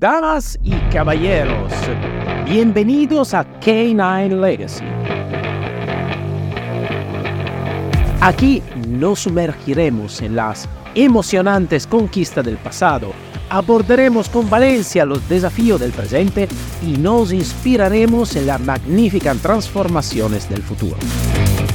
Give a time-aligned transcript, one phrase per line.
[0.00, 1.72] Damas y caballeros,
[2.46, 4.84] bienvenidos a K9 Legacy.
[8.20, 13.12] Aquí nos sumergiremos en las emocionantes conquistas del pasado,
[13.50, 16.46] abordaremos con valencia los desafíos del presente
[16.86, 20.96] y nos inspiraremos en las magníficas transformaciones del futuro.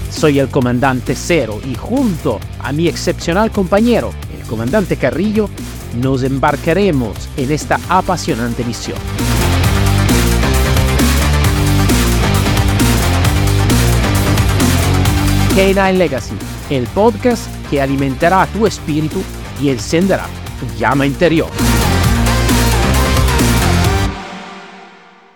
[0.10, 5.50] Soy el comandante Cero y junto a mi excepcional compañero, el comandante Carrillo,
[5.96, 8.98] nos embarcaremos en esta apasionante misión.
[15.55, 16.36] K9 Legacy,
[16.72, 19.22] el podcast que alimentará tu espíritu
[19.62, 20.26] y encenderá
[20.59, 21.50] tu llama interior.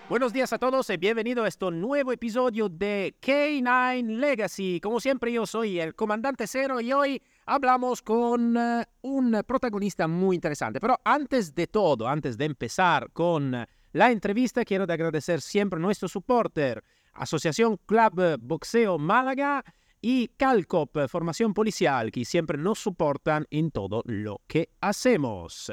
[0.08, 4.80] Buenos días a todos y bienvenido a este nuevo episodio de K9 Legacy.
[4.80, 10.36] Como siempre yo soy el comandante Cero y hoy hablamos con uh, un protagonista muy
[10.36, 10.80] interesante.
[10.80, 16.08] Pero antes de todo, antes de empezar con la entrevista, quiero agradecer siempre a nuestro
[16.08, 19.64] supporter, Asociación Club Boxeo Málaga
[20.00, 25.72] y Calcop, Formación Policial, que siempre nos soportan en todo lo que hacemos.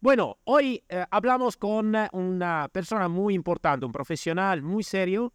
[0.00, 5.32] Bueno, hoy eh, hablamos con una persona muy importante, un profesional muy serio,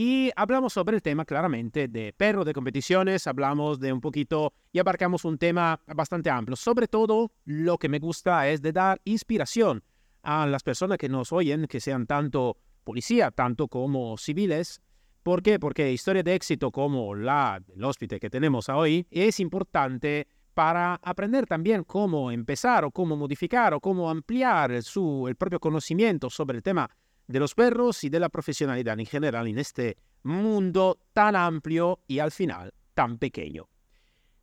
[0.00, 4.78] y hablamos sobre el tema claramente de perro de competiciones, hablamos de un poquito y
[4.78, 6.54] abarcamos un tema bastante amplio.
[6.54, 9.82] Sobre todo, lo que me gusta es de dar inspiración
[10.22, 14.80] a las personas que nos oyen, que sean tanto policía, tanto como civiles,
[15.24, 15.58] ¿Por qué?
[15.58, 21.44] Porque historia de éxito como la del hospital que tenemos hoy es importante para aprender
[21.46, 26.62] también cómo empezar o cómo modificar o cómo ampliar su, el propio conocimiento sobre el
[26.62, 26.88] tema
[27.28, 32.18] de los perros y de la profesionalidad en general en este mundo tan amplio y
[32.18, 33.68] al final tan pequeño.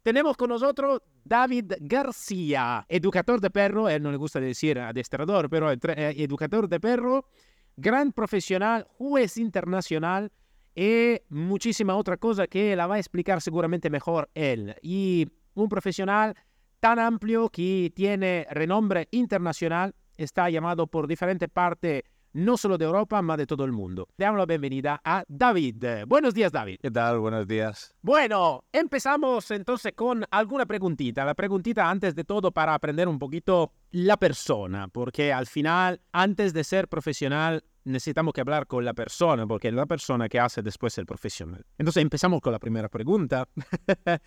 [0.04, 5.72] Tenemos con nosotros David García, educador de perro, él no le gusta decir adestrador, pero
[5.72, 5.78] eh,
[6.18, 7.26] educador de perro,
[7.76, 10.32] gran profesional, juez internacional,
[10.76, 14.76] y muchísima otra cosa que la va a explicar seguramente mejor él.
[14.82, 16.36] Y un profesional
[16.80, 22.04] tan amplio que tiene renombre internacional, está llamado por diferentes partes,
[22.36, 24.10] no solo de Europa, más de todo el mundo.
[24.18, 26.06] Le damos la bienvenida a David.
[26.06, 26.80] Buenos días, David.
[26.82, 27.20] ¿Qué tal?
[27.20, 27.96] Buenos días.
[28.02, 31.24] Bueno, empezamos entonces con alguna preguntita.
[31.24, 36.52] La preguntita antes de todo para aprender un poquito la persona, porque al final, antes
[36.52, 40.62] de ser profesional, necesitamos que hablar con la persona, porque es la persona que hace
[40.62, 41.66] después el profesional.
[41.78, 43.48] Entonces empezamos con la primera pregunta.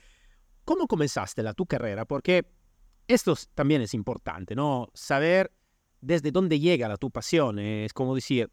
[0.64, 2.06] ¿Cómo comenzaste la tu carrera?
[2.06, 2.46] Porque
[3.06, 4.88] esto también es importante, ¿no?
[4.94, 5.52] Saber
[6.00, 7.59] desde dónde llega la tu pasión.
[7.59, 8.50] Es como decir,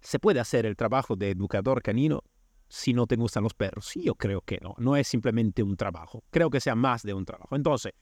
[0.00, 2.22] ¿se puede hacer el trabajo de educador canino
[2.68, 3.86] si no te gustan los perros?
[3.86, 4.74] Sí, yo creo que no.
[4.78, 6.24] No es simplemente un trabajo.
[6.30, 7.56] Creo que sea más de un trabajo.
[7.56, 7.92] Entonces,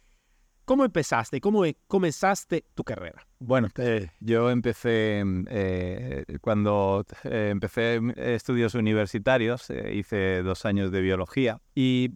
[0.64, 1.41] ¿Cómo empezaste?
[1.41, 3.26] ¿Cómo e, comenzaste tu carrera?
[3.41, 11.60] Bueno, eh, yo empecé eh, cuando eh, empecé estudios universitarios, hice dos años de biología
[11.75, 12.10] y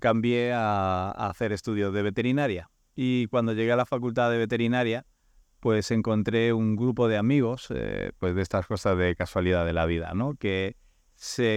[0.00, 2.68] cambié a, hacer estudios de veterinaria.
[2.94, 5.06] Y cuando llegué a la facultad de veterinaria,
[5.66, 7.66] pues encontré un grupo de amigos,
[8.20, 10.36] pues de estas cosas de casualidad de la vida, ¿no?
[10.36, 10.76] Que,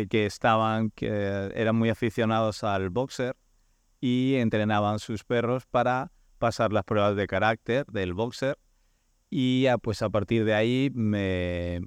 [0.09, 3.35] que estaban, que eran muy aficionados al boxer
[4.01, 8.57] y entrenaban sus perros para pasar las pruebas de carácter del boxer
[9.29, 11.79] y pues a partir de ahí me,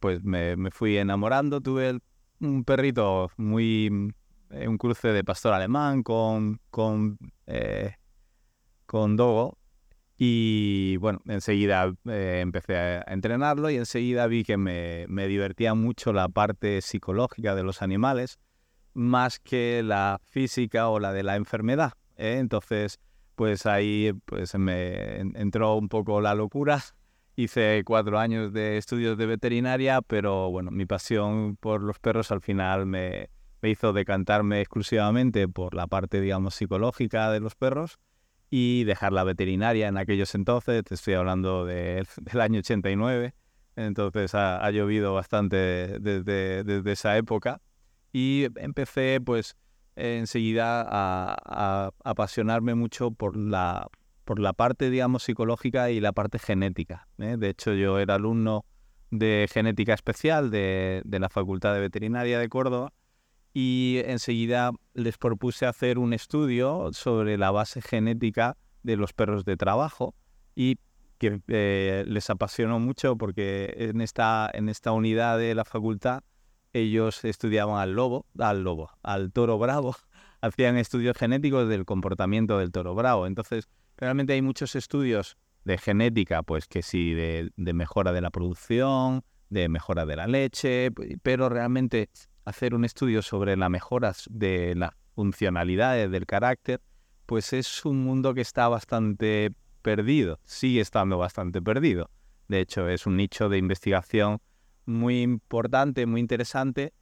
[0.00, 2.00] pues me, fui enamorando, tuve
[2.40, 4.12] un perrito muy,
[4.50, 7.16] eh, un cruce de pastor alemán con, con,
[7.46, 7.94] eh,
[8.86, 9.59] con Dogo
[10.22, 16.12] y bueno, enseguida eh, empecé a entrenarlo y enseguida vi que me, me divertía mucho
[16.12, 18.38] la parte psicológica de los animales
[18.92, 21.94] más que la física o la de la enfermedad.
[22.18, 22.36] ¿eh?
[22.38, 23.00] Entonces,
[23.34, 26.82] pues ahí pues me entró un poco la locura.
[27.36, 32.42] Hice cuatro años de estudios de veterinaria, pero bueno, mi pasión por los perros al
[32.42, 33.30] final me,
[33.62, 37.98] hizo decantarme exclusivamente por la parte, digamos, psicológica de los perros
[38.50, 43.34] y dejar la veterinaria en aquellos entonces, te estoy hablando del año 89,
[43.76, 45.56] entonces ha, llovido bastante
[46.00, 47.60] desde, desde esa época
[48.12, 49.56] y empecé pues
[49.96, 53.88] enseguida a, apasionarme mucho por la,
[54.24, 57.08] por la parte, digamos, psicológica y la parte genética.
[57.18, 57.36] ¿eh?
[57.38, 58.64] De hecho, yo era alumno
[59.10, 62.92] de genética especial de, de, la Facultad de Veterinaria de Córdoba
[63.52, 69.56] y enseguida les propuse hacer un estudio sobre la base genética de los perros de
[69.56, 70.14] trabajo
[70.54, 70.78] y
[71.18, 76.22] que eh, les apasionó mucho porque en esta, en esta unidad de la facultad
[76.72, 79.96] ellos estudiaban al lobo, al lobo, al toro bravo,
[80.40, 83.26] hacían estudios genéticos del comportamiento del toro bravo.
[83.26, 88.30] Entonces, realmente hay muchos estudios de genética, pues que sí, de, de mejora de la
[88.30, 90.90] producción, de mejora de la leche,
[91.22, 92.08] pero realmente
[92.44, 96.80] hacer un estudio sobre las mejoras de las funcionalidades del carácter,
[97.26, 99.52] pues es un mundo que está bastante
[99.82, 102.10] perdido, sigue estando bastante perdido.
[102.48, 104.40] De hecho, es un nicho de investigación
[104.84, 106.92] muy importante, muy interesante,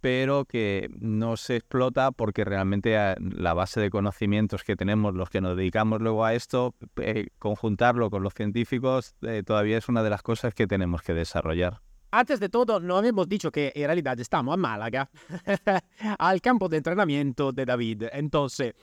[0.00, 5.30] pero que no se explota porque realmente ah, la base de conocimientos que tenemos los
[5.30, 10.02] que nos dedicamos luego a esto, eh, conjuntarlo con los científicos, eh, todavía es una
[10.02, 11.80] de las cosas que tenemos que desarrollar.
[12.12, 15.08] Antes de todo, no habíamos dicho que en realidad estamos a Málaga,
[16.18, 18.04] al campo de entrenamiento de David.
[18.12, 18.74] Entonces,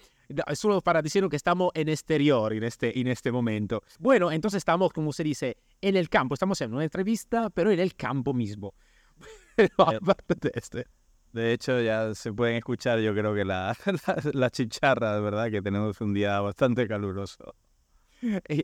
[0.54, 3.84] solo para decir que estamos en exterior en este, en este momento.
[4.00, 6.36] Bueno, entonces estamos, como se dice, en el campo.
[6.36, 8.74] Estamos en una entrevista, pero en el campo mismo.
[9.56, 10.86] Pero aparte de este.
[11.34, 13.76] De hecho, ya se pueden escuchar, yo creo que la,
[14.34, 15.50] la, chicharra, ¿verdad?
[15.50, 17.56] Que tenemos un día bastante caluroso.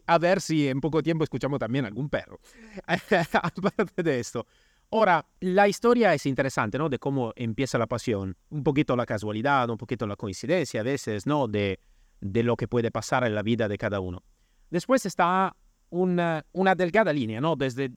[0.07, 2.39] A ver si en poco tiempo escuchamos también algún perro.
[3.33, 4.45] Aparte de esto.
[4.91, 6.87] Ahora, la historia es interesante, ¿no?
[6.87, 8.37] De cómo empieza la pasión.
[8.49, 11.47] Un poquito la casualidad, un poquito la coincidencia a veces, ¿no?
[11.47, 11.79] De,
[12.21, 14.23] de lo que puede pasar en la vida de cada uno.
[14.69, 15.55] Después está
[15.89, 17.55] una, una delgada línea, ¿no?
[17.55, 17.91] Desde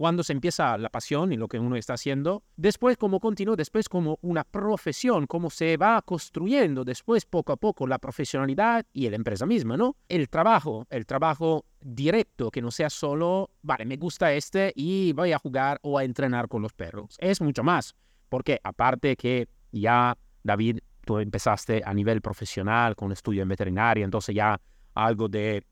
[0.00, 3.86] cuando se empieza la pasión y lo que uno está haciendo, después cómo continúa, después
[3.86, 9.16] como una profesión, cómo se va construyendo después poco a poco la profesionalidad y la
[9.16, 9.96] empresa misma, ¿no?
[10.08, 15.32] El trabajo, el trabajo directo, que no sea solo, vale, me gusta este y voy
[15.32, 17.16] a jugar o a entrenar con los perros.
[17.18, 17.94] Es mucho más,
[18.30, 24.34] porque aparte que ya, David, tú empezaste a nivel profesional con estudio en veterinaria, entonces
[24.34, 24.58] ya
[24.94, 25.62] algo de,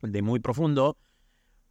[0.00, 0.96] de muy profundo,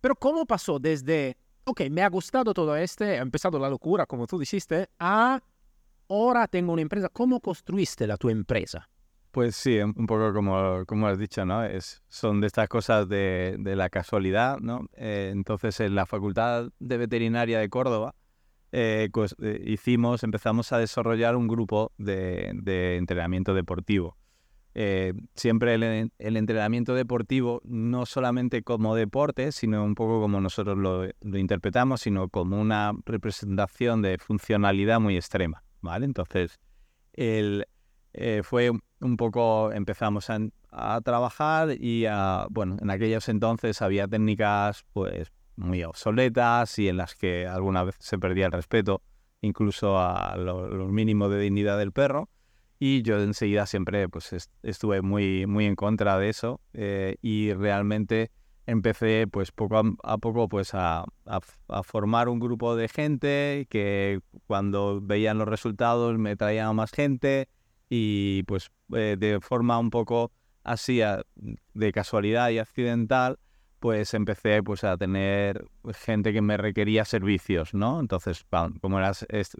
[0.01, 4.25] pero ¿cómo pasó desde ok, me ha gustado todo este, ha empezado la locura, como
[4.25, 5.41] tú dijiste, a
[6.09, 7.09] ahora tengo una empresa.
[7.09, 8.89] ¿Cómo construiste la tu empresa?
[9.31, 11.63] Pues sí, un poco como, como has dicho, ¿no?
[11.63, 14.87] Es, son de estas cosas de, de la casualidad, ¿no?
[14.93, 18.15] Eh, entonces, en la Facultad de Veterinaria de Córdoba,
[18.71, 24.17] eh, pues, eh, hicimos, empezamos a desarrollar un grupo de, de entrenamiento deportivo.
[24.79, 31.35] Eh, siempre el, entrenamiento deportivo, no solamente como deporte, sino un poco como nosotros lo,
[31.35, 36.05] interpretamos, sino como una representación de funcionalidad muy extrema, ¿vale?
[36.05, 36.59] Entonces,
[37.13, 37.65] el,
[38.13, 42.05] eh, fue un poco, empezamos a, trabajar y,
[42.51, 47.95] bueno, en aquellos entonces había técnicas, pues, muy obsoletas y en las que alguna vez
[47.97, 49.01] se perdía el respeto,
[49.41, 52.29] incluso a los mínimos de dignidad del perro.
[52.79, 58.31] Y yo enseguida siempre pues estuve muy, muy en contra de eso eh, y realmente
[58.67, 64.99] empecé pues poco a, poco pues a, a, formar un grupo de gente que cuando
[65.01, 67.47] veían los resultados me traían más gente
[67.89, 70.31] y pues eh, de forma un poco
[70.63, 71.01] así
[71.73, 73.39] de casualidad y accidental
[73.79, 77.99] pues empecé pues a tener gente que me requería servicios, ¿no?
[77.99, 78.45] Entonces,
[78.81, 79.11] como era,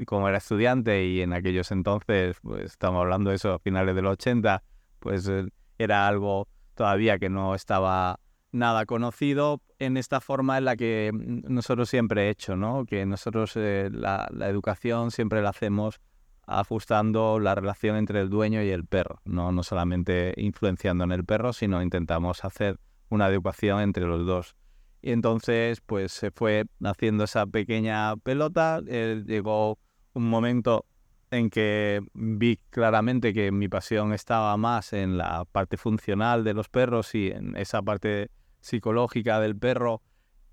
[0.05, 4.01] como era estudiante y en aquellos entonces, pues estamos hablando de eso a finales de
[4.01, 4.63] los 80,
[4.99, 5.47] pues eh,
[5.77, 8.19] era algo todavía que no estaba
[8.51, 12.85] nada conocido en esta forma en la que nosotros siempre he hecho, ¿no?
[12.85, 15.99] Que nosotros eh, la, la, educación siempre la hacemos
[16.47, 21.25] ajustando la relación entre el dueño y el perro, no, no solamente influenciando en el
[21.25, 24.55] perro, sino intentamos hacer una adecuación entre los dos.
[25.01, 28.81] Y entonces, pues se fue haciendo esa pequeña pelota.
[28.81, 29.77] llegó
[30.13, 30.85] un momento
[31.31, 36.69] en que vi claramente que mi pasión estaba más en la parte funcional de los
[36.69, 38.29] perros y en esa parte
[38.61, 40.01] psicológica del perro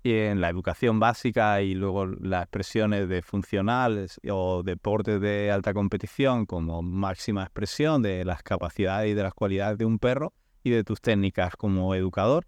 [0.03, 5.73] y en la educación básica y luego las expresiones de funcionales o deportes de alta
[5.73, 10.33] competición como máxima expresión de las capacidades y de las cualidades de un perro
[10.65, 12.47] y de tus técnicas como educador.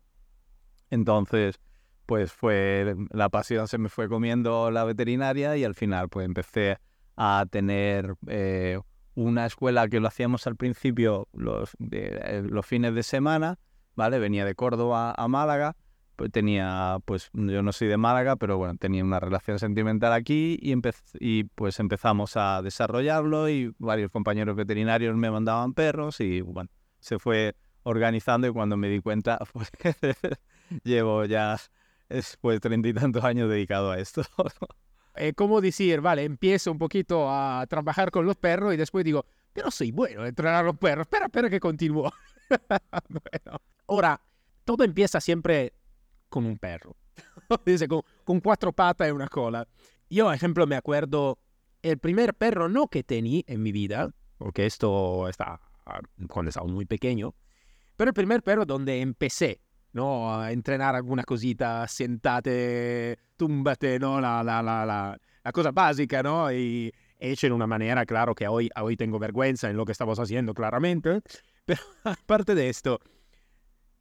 [0.90, 1.60] Entonces,
[2.08, 6.80] pues fue la pasión se me fue comiendo la veterinaria y al final pues empecé
[7.16, 8.80] a tener eh,
[9.14, 13.60] una escuela que lo hacíamos al principio los, eh, los fines de semana,
[13.96, 14.18] ¿vale?
[14.18, 15.76] Venía de Córdoba a Málaga,
[16.16, 20.58] pues tenía, pues yo no soy de Málaga, pero bueno, tenía una relación sentimental aquí
[20.60, 20.74] y,
[21.20, 26.70] y pues empezamos a desarrollarlo y varios compañeros veterinarios me mandaban perros y bueno,
[27.00, 27.56] se fue
[27.88, 29.72] organizando y cuando me di cuenta, pues
[30.84, 31.58] llevo ya
[32.10, 34.24] después treinta y tantos años dedicado a esto.
[35.16, 39.26] Es como decir, vale, empiezo un poquito a trabajar con los perros y después digo,
[39.54, 42.12] pero soy bueno en entrenar a los perros, espera, espera que continúo.
[43.88, 44.22] Ahora,
[44.66, 45.74] todo empieza siempre
[46.30, 46.96] con un perro.
[48.26, 49.68] Con cuatro patas y una cola.
[50.10, 51.40] Yo, por ejemplo, me acuerdo
[51.82, 55.62] el primer perro no que tenía en mi vida, porque esto está
[56.28, 57.34] cuando estaba muy pequeño,
[57.98, 59.60] pero el primer perro donde empecé
[59.98, 60.34] ¿no?
[60.34, 64.22] A entrenar alguna cosita, sentate, túmbate, ¿no?
[64.22, 66.52] La, la, la, la, la cosa básica, ¿no?
[66.52, 70.20] Y hecho en una manera, claro, que hoy, hoy tengo vergüenza en lo que estamos
[70.20, 71.22] haciendo, claramente.
[71.66, 73.00] Pero aparte de esto,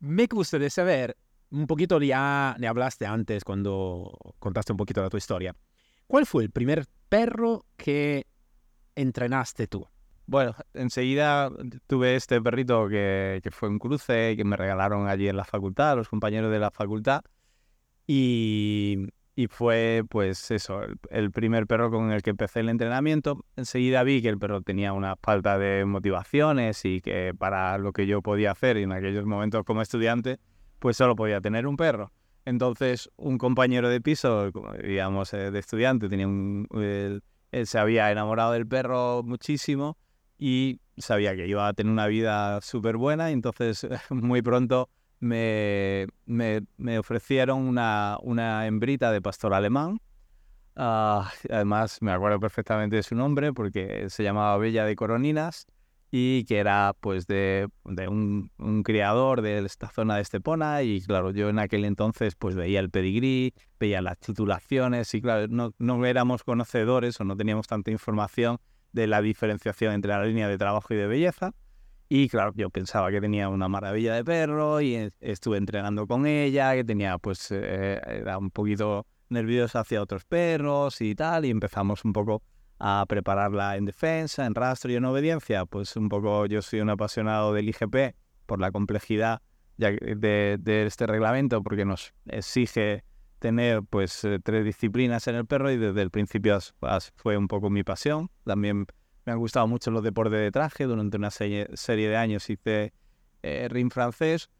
[0.00, 1.16] me gustaría saber,
[1.50, 5.54] un poquito ya le hablaste antes cuando contaste un poquito de tu historia.
[6.06, 8.26] ¿Cuál fue el primer perro que
[8.94, 9.88] entrenaste tú?
[10.26, 11.50] Bueno, enseguida
[11.87, 15.97] tuve este perrito que, que fue un cruce que me regalaron allí en la facultad,
[15.97, 17.23] los compañeros de la facultad.
[18.09, 19.06] Y,
[19.37, 20.80] y fue, pues eso,
[21.11, 23.45] el, primer perro con el que empecé el entrenamiento.
[23.54, 28.06] Enseguida vi que el perro tenía una falta de motivaciones y que para lo que
[28.06, 30.38] yo podía hacer en aquellos momentos como estudiante,
[30.78, 32.12] pues solo podía tener un perro.
[32.47, 34.50] Entonces, un compañero de piso,
[34.83, 36.66] digamos, eh, de estudiante, tenía un,
[37.52, 39.99] él se había enamorado del perro muchísimo
[40.38, 44.88] y sabía que iba a tener una vida súper buena y entonces muy pronto
[45.21, 49.99] me, me, ofrecieron una, una, hembrita de pastor alemán.
[50.75, 55.66] Ah, además me acuerdo perfectamente de su nombre porque se llamaba Bella de Coroninas
[56.11, 61.00] y que era pues de, de un, un, criador de esta zona de Estepona y
[61.00, 65.73] claro, yo en aquel entonces pues veía el pedigrí, veía las titulaciones y claro, no,
[65.78, 68.59] no éramos conocedores o no teníamos tanta información
[68.96, 71.52] de la diferenciación entre la línea de trabajo y de belleza.
[72.08, 76.74] Y claro, yo pensaba que tenía una maravilla de perro y estuve entrenando con ella,
[76.74, 82.04] que tenía pues eh, era un poquito nerviosa hacia otros perros y tal, y empezamos
[82.04, 82.42] un poco
[82.78, 85.66] a prepararla en defensa, en rastro y en obediencia.
[85.66, 89.42] Pues un poco yo soy un apasionado del IGP por la complejidad
[89.76, 93.04] de, de este reglamento, porque nos exige
[93.38, 96.59] tener pues eh, tres disciplinas en el perro y desde el principio
[97.16, 98.31] fue un poco mi pasión.
[98.45, 98.87] También
[99.26, 100.85] me han gustado mucho los deportes de traje.
[100.85, 102.93] Durante una serie, de años hice
[103.43, 104.50] eh, ring francés,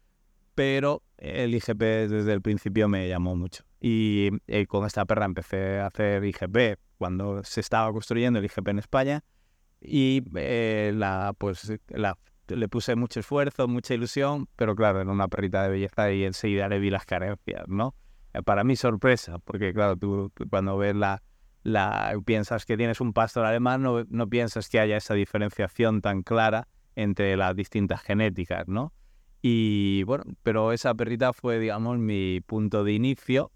[0.55, 3.63] pero el IGP desde el principio me llamó mucho.
[3.79, 8.67] Y eh, con esta perra empecé a hacer IGP cuando se estaba construyendo el IGP
[8.67, 9.23] en España.
[9.79, 12.17] Y eh, la, pues, la,
[12.47, 16.67] le puse mucho esfuerzo, mucha ilusión, pero claro, era una perrita de belleza y enseguida
[16.67, 17.95] le vi las carencias, ¿no?
[18.45, 21.21] Para mí sorpresa, porque claro, tú cuando ves la,
[22.25, 26.67] piensas que tienes un pastor alemán, no, no, piensas que haya esa diferenciación tan clara
[26.95, 28.93] entre las distintas genéticas, ¿no?
[29.41, 33.51] Y bueno, pero esa perrita fue, digamos, mi punto de inicio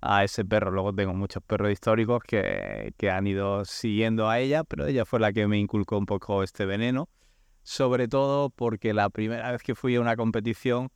[0.00, 0.70] a ese perro.
[0.70, 5.18] Luego tengo muchos perros históricos que, que han ido siguiendo a ella, pero ella fue
[5.20, 7.08] la que me inculcó un poco este veneno,
[7.62, 10.90] sobre todo porque la primera vez que fui a una competición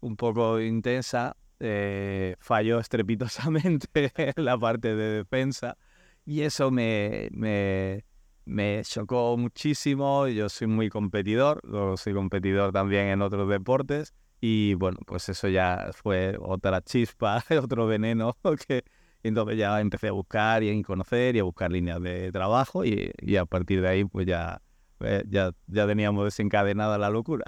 [0.00, 5.76] un poco intensa, eh, falló estrepitosamente en la parte de defensa
[6.24, 8.04] y eso me, me,
[8.44, 10.26] me, chocó muchísimo.
[10.28, 11.60] Yo soy muy competidor,
[11.96, 17.86] soy competidor también en otros deportes y bueno, pues eso ya fue otra chispa, otro
[17.86, 18.36] veneno
[18.66, 18.84] que
[19.22, 23.12] entonces ya empecé a buscar y a conocer y a buscar líneas de trabajo y,
[23.20, 24.62] y a partir de ahí pues ya,
[25.00, 27.44] eh, ya, ya teníamos desencadenada la locura.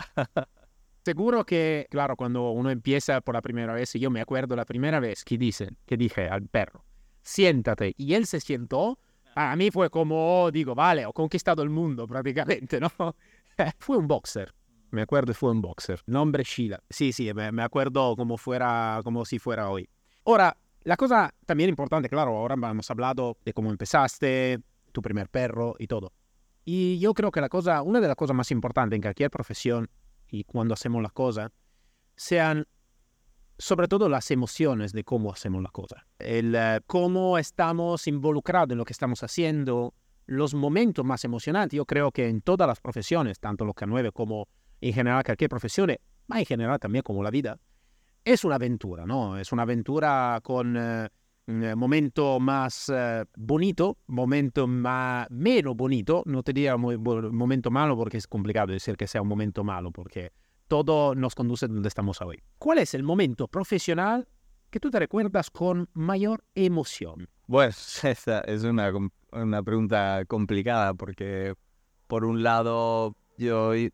[1.04, 4.64] Seguro que, claro, cuando uno empieza por la primera vez, y yo me acuerdo la
[4.64, 6.84] primera vez que, dicen, que dije al perro,
[7.22, 9.00] siéntate, y él se sientó,
[9.34, 12.90] a mí fue como, digo, vale, ho conquistado el mundo prácticamente, ¿no?
[13.78, 14.54] fue un boxer,
[14.92, 16.80] me acuerdo, fue un boxer, nombre Sheila.
[16.88, 19.88] Sí, sí, me, me acuerdo como, fuera, como si fuera hoy.
[20.24, 24.60] Ahora, la cosa también importante, claro, ahora hemos hablado de cómo empezaste,
[24.92, 26.12] tu primer perro y todo.
[26.64, 29.88] Y yo creo que la cosa, una de las cosas más importantes en cualquier profesión
[30.32, 31.52] y cuando hacemos las cosas
[32.16, 32.66] sean
[33.58, 36.02] sobre todo las emociones de cómo hacemos las cosas.
[36.18, 39.94] El eh, cómo estamos involucrados en lo que estamos haciendo,
[40.26, 41.76] los momentos más emocionantes.
[41.76, 44.48] Yo creo que en todas las profesiones, tanto los K9 como
[44.80, 45.94] en general cualquier profesión,
[46.26, 47.58] más en general también como la vida,
[48.24, 49.38] es una aventura, ¿no?
[49.38, 51.08] Es una aventura con eh,
[51.46, 52.92] momento más
[53.36, 59.06] bonito, momento más menos bonito, no te diría momento malo porque es complicado decir que
[59.06, 60.32] sea un momento malo porque
[60.68, 62.42] todo nos conduce donde estamos hoy.
[62.58, 64.26] ¿Cuál es el momento profesional
[64.70, 67.28] que tú te recuerdas con mayor emoción?
[67.46, 68.90] Pues esa es una,
[69.32, 71.54] una pregunta complicada porque
[72.06, 73.90] por un lado yo, eh,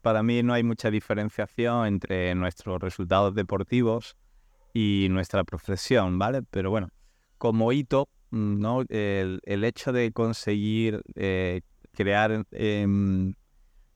[0.00, 4.16] para mí no hay mucha diferenciación entre nuestros resultados deportivos
[4.76, 6.42] y nuestra profesión, ¿vale?
[6.42, 6.90] Pero bueno,
[7.38, 8.82] como hito, mm, ¿no?
[8.90, 11.62] El, el hecho de conseguir eh,
[11.94, 12.44] crear,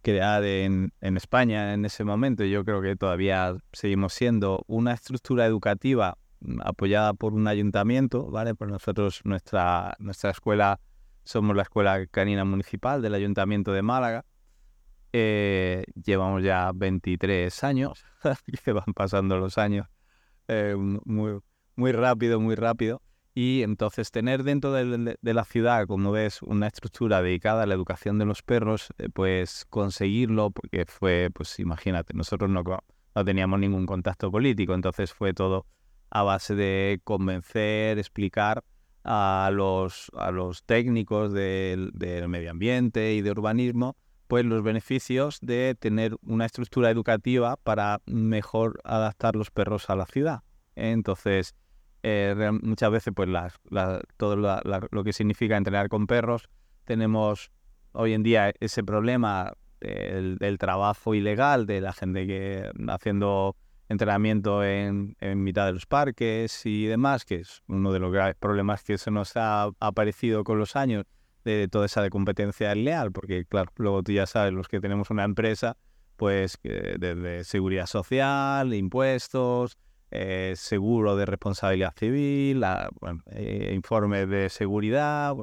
[0.01, 5.45] crear en, en, España en ese momento, yo creo que todavía seguimos siendo una estructura
[5.45, 8.55] educativa mm, apoyada por un ayuntamiento, ¿vale?
[8.55, 10.81] Por nosotros, nuestra, nuestra escuela,
[11.25, 14.25] somos la Escuela Canina Municipal del Ayuntamiento de Málaga,
[15.13, 18.05] Eh, llevamos ya 23 años,
[18.65, 19.87] que van pasando los años
[20.51, 21.39] eh, muy,
[21.77, 23.01] muy rápido, muy rápido.
[23.35, 28.19] Y entonces tener dentro de, la ciudad, como ves, una estructura dedicada a la educación
[28.19, 33.87] de los perros, eh, pues conseguirlo, porque fue, pues imagínate, nosotros no, no teníamos ningún
[33.87, 35.67] contacto político, entonces fue todo
[36.11, 38.65] a base de convencer, explicar
[39.05, 43.97] a los, a los técnicos del, del medio ambiente y de urbanismo,
[44.31, 50.07] pues los beneficios de tener una estructura educativa para mejor adaptar los perros a la
[50.07, 50.45] ciudad.
[50.77, 51.57] Entonces,
[52.05, 53.29] eh, muchas veces, pues
[54.17, 56.49] todo lo que significa entrenar con perros,
[56.85, 57.51] tenemos
[57.91, 63.57] hoy en día ese problema del, trabajo ilegal de la gente que haciendo
[63.89, 68.85] entrenamiento en, mitad de los parques y demás, que es uno de los graves problemas
[68.85, 71.05] que se nos ha aparecido con los años
[71.45, 75.11] de toda esa de competencia leal, porque claro, luego tú ya sabes, los que tenemos
[75.11, 75.77] una empresa,
[76.17, 79.79] pues desde seguridad social, impuestos,
[80.13, 82.65] eh, seguro de responsabilidad civil,
[83.27, 85.37] eh, informe de seguridad,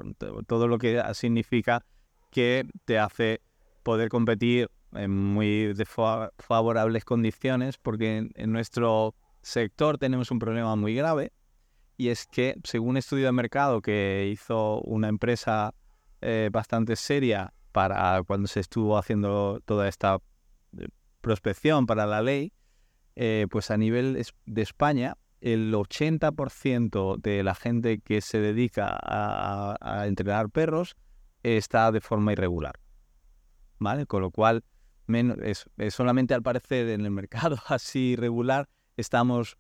[0.46, 1.86] todo lo que significa
[2.32, 3.39] que te hace
[3.84, 5.74] poder competir en muy
[6.38, 11.32] favorables condiciones, porque en, nuestro sector tenemos un problema muy grave,
[11.96, 15.74] y es que según un estudio de mercado que hizo una empresa
[16.21, 20.19] eh, bastante seria para cuando se estuvo haciendo toda esta
[21.21, 22.53] prospección para la ley,
[23.15, 30.05] eh, pues a nivel de España, el 80% de la gente que se dedica a,
[30.07, 30.95] entrenar perros
[31.43, 32.79] está de forma irregular.
[33.79, 34.05] ¿Vale?
[34.05, 34.63] Con lo cual,
[35.43, 39.57] es, solamente al parecer en el mercado así irregular estamos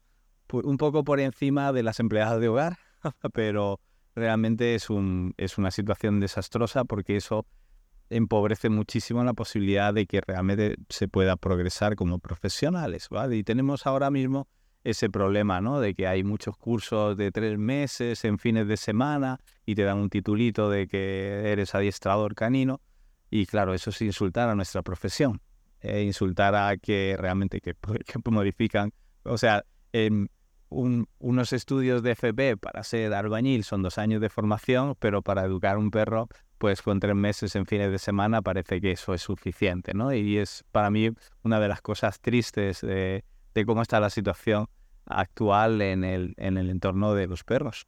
[0.51, 2.77] un poco por encima de las empleadas de hogar,
[3.33, 3.79] pero
[4.17, 7.45] realmente es, un, es una situación desastrosa porque eso
[8.09, 13.37] empobrece muchísimo la posibilidad de que realmente se pueda progresar como profesionales, ¿vale?
[13.37, 14.47] Y tenemos ahora mismo
[14.83, 15.79] ese problema, ¿no?
[15.79, 19.97] De que hay muchos cursos de tres meses en fines de semana y te dan
[19.97, 22.81] un titulito de que eres adiestrador canino
[23.29, 25.41] y claro, eso es insultar a nuestra profesión,
[25.81, 27.75] e insultar a que realmente que,
[28.31, 29.65] modifican, o sea,
[30.71, 35.43] en unos estudios de FP para ser albañil son dos años de formación, pero para
[35.43, 36.27] educar un perro
[36.57, 40.13] pues con tres meses en fines de semana parece que eso es suficiente, ¿no?
[40.13, 41.09] Y es para mí
[41.43, 43.23] una de las cosas tristes de,
[43.65, 44.67] cómo está la situación
[45.05, 47.87] actual en el, en el entorno de los perros.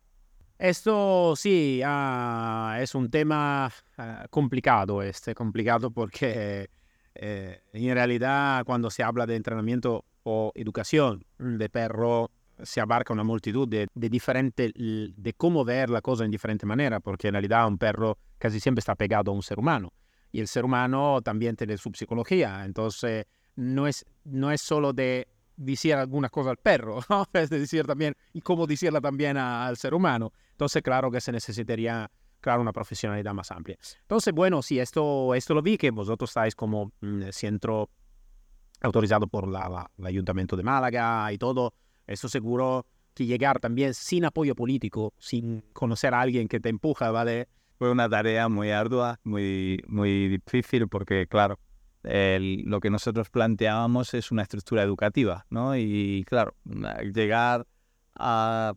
[0.57, 6.69] Esto sí, ah, es un tema ah, complicado, este, complicado porque
[7.15, 12.29] eh, en realidad cuando se habla de entrenamiento o educación de perro,
[12.63, 16.99] se abarca una multitud de, de diferentes, de cómo ver la cosa en diferente manera,
[16.99, 19.91] porque en realidad un perro casi siempre está pegado a un ser humano
[20.31, 25.27] y el ser humano también tiene su psicología, entonces no es, no es solo de
[25.55, 26.99] decir alguna cosa al perro,
[27.33, 30.31] es decir también y cómo decirla también al ser humano.
[30.51, 33.77] Entonces claro que se necesitaría claro, una profesionalidad más amplia.
[34.01, 37.89] Entonces, bueno, sí, esto, esto lo vi que vosotros estáis como mm, centro
[38.81, 41.73] autorizado por la, el Ayuntamiento de Málaga y todo.
[42.09, 47.11] Eso seguro que llegar también sin apoyo político, sin conocer a alguien que te empuja,
[47.11, 47.47] ¿vale?
[47.77, 51.59] Fue una tarea muy ardua, muy, muy difícil, porque claro,
[52.03, 55.77] lo que nosotros planteábamos es una estructura educativa, ¿no?
[55.77, 56.55] Y claro,
[57.13, 57.67] llegar
[58.15, 58.73] a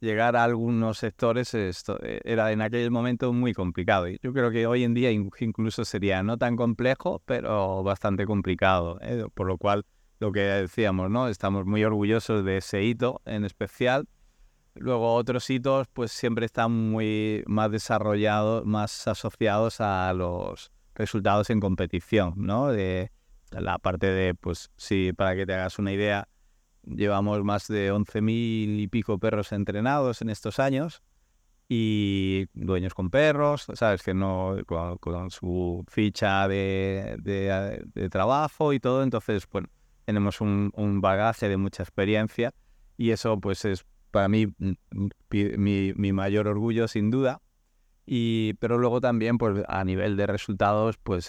[0.00, 4.06] llegar a algunos sectores esto era en aquel momento muy complicado.
[4.22, 9.24] Yo creo que hoy en día incluso sería no tan complejo, pero bastante complicado, ¿eh?
[9.32, 9.84] por lo cual
[10.18, 11.28] lo que decíamos, ¿no?
[11.28, 14.08] Estamos muy orgullosos de ese hito en especial.
[14.74, 21.60] Luego otros hitos pues siempre están muy más desarrollados, más asociados a los resultados en
[21.60, 22.68] competición, ¿no?
[22.68, 23.10] De
[23.50, 26.28] la parte de, pues sí, para que te hagas una idea,
[26.84, 31.02] llevamos más de 11.000 y pico perros entrenados en estos años
[31.68, 34.56] y dueños con perros, sabes que no
[35.00, 39.68] con, su ficha de, de, de, trabajo y todo, entonces bueno
[40.06, 42.52] tenemos un, bagaje de mucha experiencia
[42.96, 47.42] y eso pues es para mí mm, mm, mi, mayor orgullo sin duda.
[48.06, 51.28] Y, pero luego también pues a nivel de resultados pues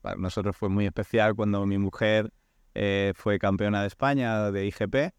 [0.00, 2.32] para nosotros fue muy especial cuando mi mujer
[2.74, 5.12] eh, fue campeona de España de IGP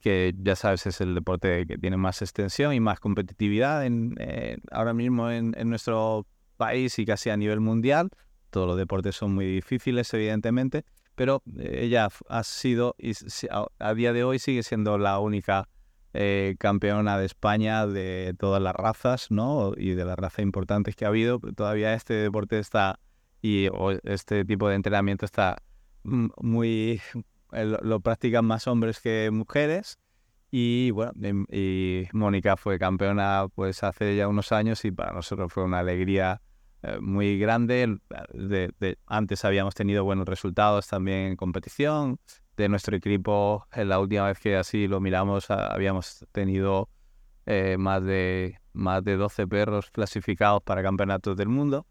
[0.00, 4.58] que ya sabes es el deporte que tiene más extensión y más competitividad en, eh,
[4.70, 6.24] ahora mismo en, en, nuestro
[6.56, 8.10] país y casi a nivel mundial.
[8.50, 13.12] Todos los deportes son muy difíciles, evidentemente, pero eh, ella ha sido y
[13.78, 15.68] a día de hoy sigue siendo la única
[16.14, 19.72] eh, campeona de España de todas las razas, ¿no?
[19.76, 21.38] Y de las razas importantes que ha habido.
[21.38, 23.00] Todavía este deporte está
[23.40, 23.68] y
[24.04, 25.56] este tipo de entrenamiento está
[26.02, 27.00] muy...
[27.50, 29.98] Lo, practican más hombres que mujeres.
[30.50, 35.52] Y bueno, em, y Mónica fue campeona pues hace ya unos años y para nosotros
[35.52, 36.42] fue una alegría
[36.82, 37.98] eh, muy grande.
[38.32, 42.18] De, antes habíamos tenido buenos resultados también en competición.
[42.56, 46.90] De nuestro equipo, en la última vez que así lo miramos, habíamos tenido
[47.46, 51.86] eh, más, de, más de 12 perros clasificados para campeonatos del mundo.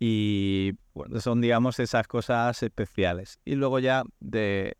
[0.00, 3.38] Y bueno, son, digamos, esas cosas especiales.
[3.44, 4.76] Y luego ya de,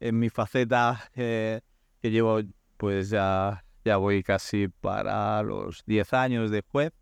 [0.00, 1.60] en mi faceta eh,
[2.02, 2.40] que llevo,
[2.76, 6.92] pues ya, ya voy casi para los 10 años de juez.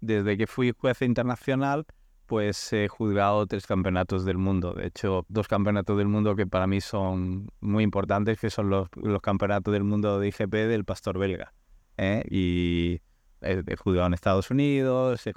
[0.00, 1.86] Desde que fui juez internacional,
[2.28, 4.74] pues he juzgado tres campeonatos del mundo.
[4.74, 8.88] De hecho, dos campeonatos del mundo que para mí son muy importantes, que son los,
[9.22, 11.54] campeonatos del mundo de IGP del pastor belga.
[11.96, 12.22] ¿eh?
[12.30, 13.00] Y
[13.40, 15.32] he, jugado en Estados Unidos, he,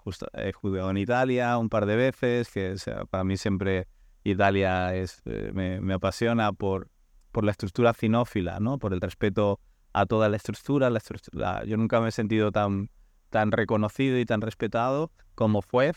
[0.51, 2.75] jugado en Italia un par de veces, que
[3.09, 3.87] para mí siempre
[4.25, 6.89] Italia es, eh, me, apasiona por,
[7.31, 8.79] por la estructura cinófila, ¿no?
[8.79, 9.61] por el respeto
[9.93, 10.89] a toda la estructura.
[10.89, 12.89] La yo nunca me he sentido tan,
[13.31, 15.93] tan reconocido y tan respetado como fue,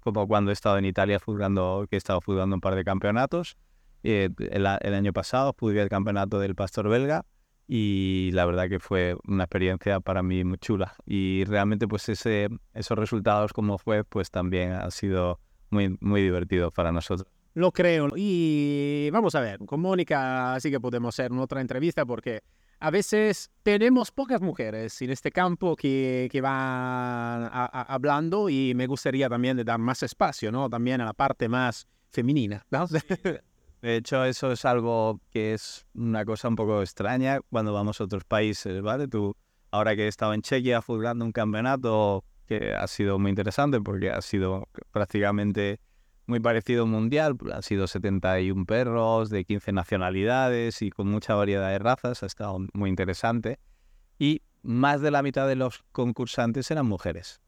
[0.00, 3.56] como cuando he estado en Italia jugando, que he estado jugando un par de campeonatos.
[4.02, 7.24] Eh, el, el, año pasado jugué el campeonato del Pastor Belga
[7.66, 12.48] y la verdad que fue una experiencia para mí muy chula y realmente pues ese,
[12.74, 15.40] esos resultados como fue pues también ha sido
[15.70, 17.28] muy, muy divertido para nosotros.
[17.54, 22.42] Lo creo y vamos a ver, con Mónica sí que podemos hacer otra entrevista porque
[22.80, 29.28] a veces tenemos pocas mujeres en este campo que, que van hablando y me gustaría
[29.28, 30.70] también dar más espacio, ¿no?
[30.70, 32.86] También a la parte más femenina, ¿no?
[33.82, 38.04] De hecho, eso es algo que es una cosa un poco extraña cuando vamos a
[38.04, 39.06] otros países, ¿vale?
[39.06, 39.36] Tú,
[39.70, 44.10] ahora que he estado en Chequia jugando un campeonato que ha sido muy interesante porque
[44.10, 45.80] ha sido prácticamente
[46.28, 51.78] muy parecido mundial, han sido 71 perros de 15 nacionalidades y con mucha variedad de
[51.78, 53.58] razas, ha estado muy interesante.
[54.18, 57.40] Y más de la mitad de los concursantes eran mujeres,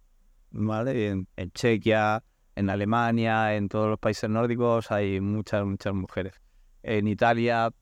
[0.51, 1.09] ¿vale?
[1.09, 2.25] En, Chequia,
[2.57, 6.41] en Alemania, en todos los países nórdicos hay muchas, muchas mujeres.
[6.83, 7.75] En Italia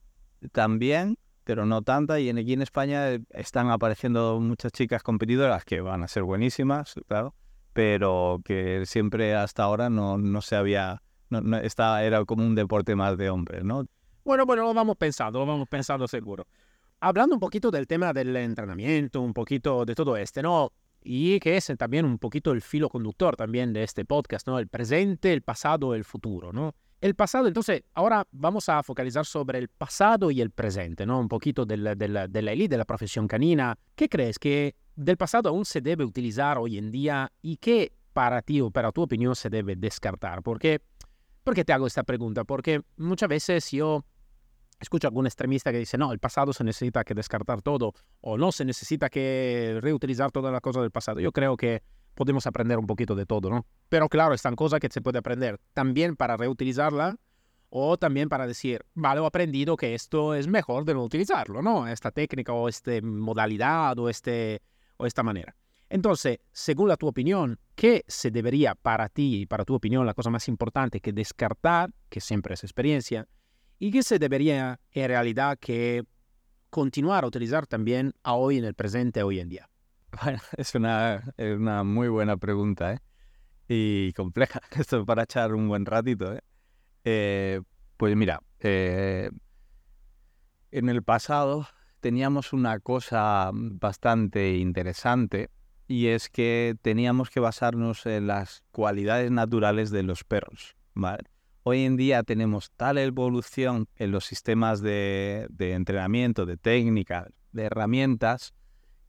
[0.51, 2.19] también, pero no tantas.
[2.19, 7.37] Y aquí en España están apareciendo muchas chicas competidoras que van a ser buenísimas, claro,
[7.79, 11.01] pero que siempre hasta ahora no, no se había...
[11.31, 11.57] No,
[12.01, 13.87] era como un deporte más de hombres, ¿no?
[14.25, 16.49] Bueno, bueno, lo vamos pensando, lo vamos pensando seguro.
[16.99, 20.73] Hablando un poquito del tema del entrenamiento, un poquito de todo este, ¿no?
[21.05, 24.59] y que es también un poquito el filo conductor también de este podcast, ¿no?
[24.59, 26.75] El presente, el pasado, el futuro, ¿no?
[27.01, 31.21] El pasado, entonces, ahora vamos a focalizar sobre el pasado y el presente, ¿no?
[31.21, 33.79] Un poquito de la, de la, de la de la profesión canina.
[33.95, 38.43] ¿Qué crees que del pasado aún se debe utilizar hoy en día y qué para
[38.43, 40.43] ti o para tu opinión se debe descartar?
[40.43, 40.81] Porque,
[41.45, 42.43] ¿Por qué te hago esta pregunta?
[42.45, 44.05] Porque muchas veces yo
[44.81, 48.53] Escucho algún extremista que dice, no, el pasado se necesita que descartar todo o no
[48.53, 51.19] se necesita que reutilizar todas las cosas del pasado.
[51.19, 51.83] Yo creo que
[52.19, 53.65] podemos aprender un poquito de todo, ¿no?
[53.89, 57.17] Pero claro, están cosas que se puede aprender también para reutilizarla
[57.71, 61.87] o también para decir, vale, he aprendido que esto es mejor de no utilizarlo, ¿no?
[61.87, 64.63] Esta técnica o esta modalidad o, este,
[64.97, 65.55] o esta manera.
[65.91, 70.13] Entonces, según la tu opinión, ¿qué se debería para ti y para tu opinión la
[70.13, 73.29] cosa más importante que descartar, que siempre es experiencia,
[73.79, 76.03] y que se debería en realidad que
[76.69, 79.71] continuar a utilizar también a hoy en el presente, hoy en día?
[80.23, 82.99] Bueno, es una, una muy buena pregunta ¿eh?
[83.69, 84.61] y compleja.
[84.77, 86.35] Esto para echar un buen ratito.
[86.35, 86.41] ¿eh?
[87.05, 87.61] Eh,
[87.97, 89.31] pues mira, en
[90.71, 91.67] el pasado
[92.01, 95.51] teníamos una cosa bastante interesante
[95.89, 100.77] y es que teníamos que basarnos en las cualidades naturales de los perros.
[101.63, 108.55] Hoy en día tenemos tal evolución en los sistemas de, entrenamiento, de técnica, de herramientas,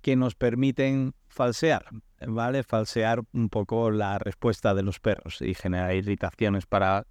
[0.01, 1.85] que nos permiten falsear,
[2.25, 2.63] ¿vale?
[2.63, 7.05] Falsear un poco la respuesta de los perros y generar irritaciones para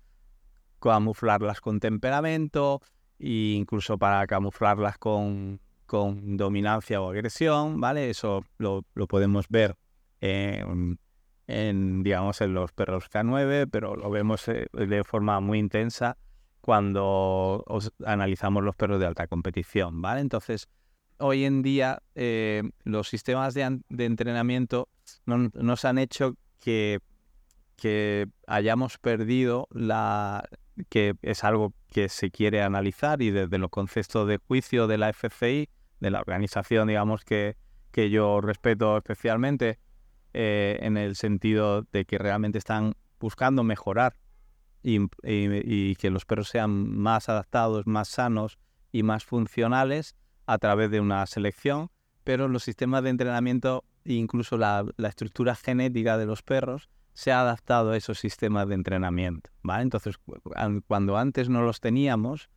[0.81, 2.81] camuflarlas con temperamento
[3.19, 8.11] e incluso para camuflarlas con, con dominancia o agresión, ¿vale?
[8.11, 9.77] Eso lo, lo podemos ver
[10.21, 10.99] en,
[11.47, 16.17] en, digamos, en los perros K9, pero lo vemos eh, de forma muy intensa
[16.61, 17.65] cuando
[18.05, 20.21] analizamos los perros de alta competición, ¿vale?
[20.21, 20.69] Entonces,
[21.19, 24.89] hoy en día eh, los sistemas de, entrenamiento
[25.27, 27.01] nos han hecho que,
[28.47, 30.49] hayamos perdido la
[30.89, 35.11] que es algo que se quiere analizar y desde los conceptos de juicio de la
[35.11, 35.69] FCI,
[36.01, 37.57] de la organización, digamos, que,
[37.93, 39.79] que yo respeto especialmente,
[40.35, 44.15] eh, en el sentido de que realmente están buscando mejorar
[44.83, 45.09] y,
[45.97, 48.59] que los perros sean más adaptados, más sanos
[48.93, 50.15] y más funcionales
[50.49, 51.91] a través de una selección,
[52.25, 57.43] pero los sistemas de entrenamiento e incluso la, estructura genética de los perros se ha
[57.43, 59.51] adaptado a esos sistemas de entrenamiento.
[59.63, 59.83] ¿vale?
[59.83, 60.19] Entonces,
[60.87, 62.49] cuando antes no los teníamos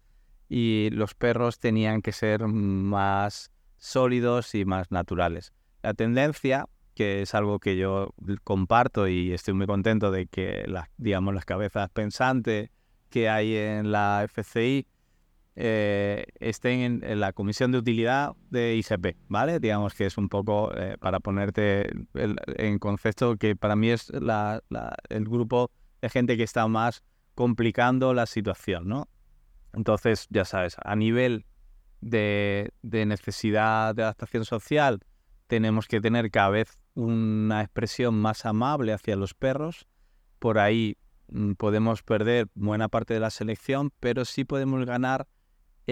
[0.47, 5.51] y los perros tenían que ser más sólidos y más naturales.
[5.83, 8.13] La tendencia que es algo que yo
[8.45, 12.69] comparto y estoy muy contento de que las, digamos, las cabezas pensantes
[13.09, 14.87] que hay en la FCI
[15.63, 19.59] eh, estén en, la comisión de utilidad de ICP, ¿vale?
[19.59, 25.25] Digamos que es un poco eh, para ponerte en concepto que para mí es el
[25.25, 25.69] grupo
[26.01, 27.03] de gente que está más
[27.35, 29.07] complicando la situación, ¿no?
[29.73, 31.45] Entonces, ya sabes, a nivel
[32.01, 35.01] de, de necesidad de adaptación social,
[35.45, 39.85] tenemos que tener cada vez una expresión más amable hacia los perros.
[40.39, 40.97] Por ahí
[41.27, 45.27] mm, podemos perder buena parte de la selección, pero sí podemos ganar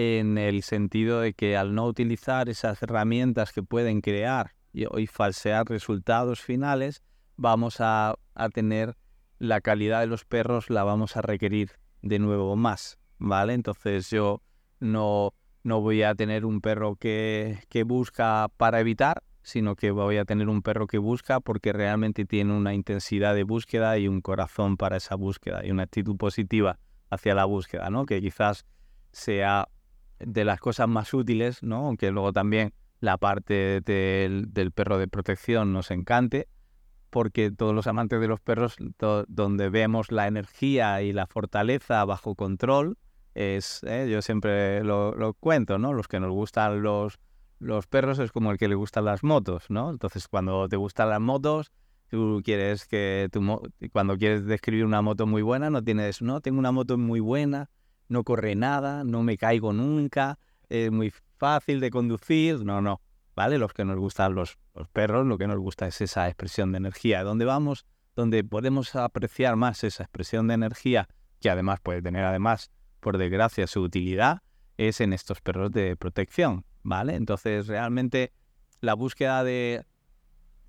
[0.00, 5.66] en el sentido de que al no utilizar esas herramientas que pueden crear y, falsear
[5.68, 7.02] resultados finales,
[7.36, 8.16] vamos a,
[8.54, 8.96] tener
[9.38, 13.52] la calidad de los perros, la vamos a requerir de nuevo más, ¿vale?
[13.52, 14.40] Entonces yo
[14.78, 15.34] no,
[15.64, 20.24] no voy a tener un perro que, que busca para evitar, sino que voy a
[20.24, 24.78] tener un perro que busca porque realmente tiene una intensidad de búsqueda y un corazón
[24.78, 26.78] para esa búsqueda y una actitud positiva
[27.10, 28.06] hacia la búsqueda, ¿no?
[28.06, 28.64] Que quizás
[29.12, 29.68] sea
[30.20, 31.86] de las cosas más útiles, ¿no?
[31.86, 36.48] Aunque luego también la parte del, perro de protección nos encante,
[37.08, 38.76] porque todos los amantes de los perros,
[39.28, 42.98] donde vemos la energía y la fortaleza bajo control,
[43.34, 44.08] es, ¿eh?
[44.10, 45.92] yo siempre lo, lo, cuento, ¿no?
[45.92, 47.18] Los que nos gustan los,
[47.58, 49.90] los perros es como el que le gustan las motos, ¿no?
[49.90, 51.72] Entonces, cuando te gustan las motos,
[52.10, 53.40] tú quieres que tu
[53.92, 57.70] cuando quieres describir una moto muy buena, no tienes, no, tengo una moto muy buena,
[58.10, 63.00] no corre nada, no me caigo nunca, es muy fácil de conducir, no, no,
[63.36, 63.56] ¿vale?
[63.56, 66.78] Los que nos gustan los, los perros, lo que nos gusta es esa expresión de
[66.78, 67.22] energía.
[67.22, 67.86] ¿Dónde vamos?
[68.16, 71.08] Donde podemos apreciar más esa expresión de energía,
[71.40, 74.42] que además puede tener además, por desgracia, su utilidad,
[74.76, 77.14] es en estos perros de protección, ¿vale?
[77.14, 78.32] Entonces, realmente
[78.80, 79.84] la búsqueda de,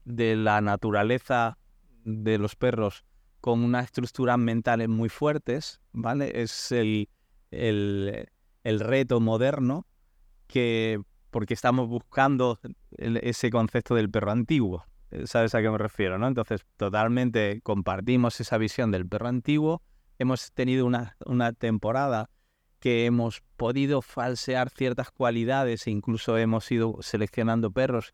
[0.06, 1.58] de la naturaleza
[2.04, 3.04] de los perros
[3.40, 6.42] con unas estructuras mentales muy fuertes, ¿vale?
[6.44, 7.10] Es el,
[7.52, 8.28] el,
[8.64, 9.86] reto moderno
[10.48, 12.60] que porque estamos buscando
[12.98, 14.86] ese concepto del perro antiguo.
[15.26, 16.18] ¿Sabes a qué me refiero?
[16.18, 16.28] ¿no?
[16.28, 19.82] Entonces, totalmente compartimos esa visión del perro antiguo.
[20.20, 22.30] Hemos tenido una, una temporada
[22.80, 28.14] que hemos podido falsear ciertas cualidades e incluso hemos ido seleccionando perros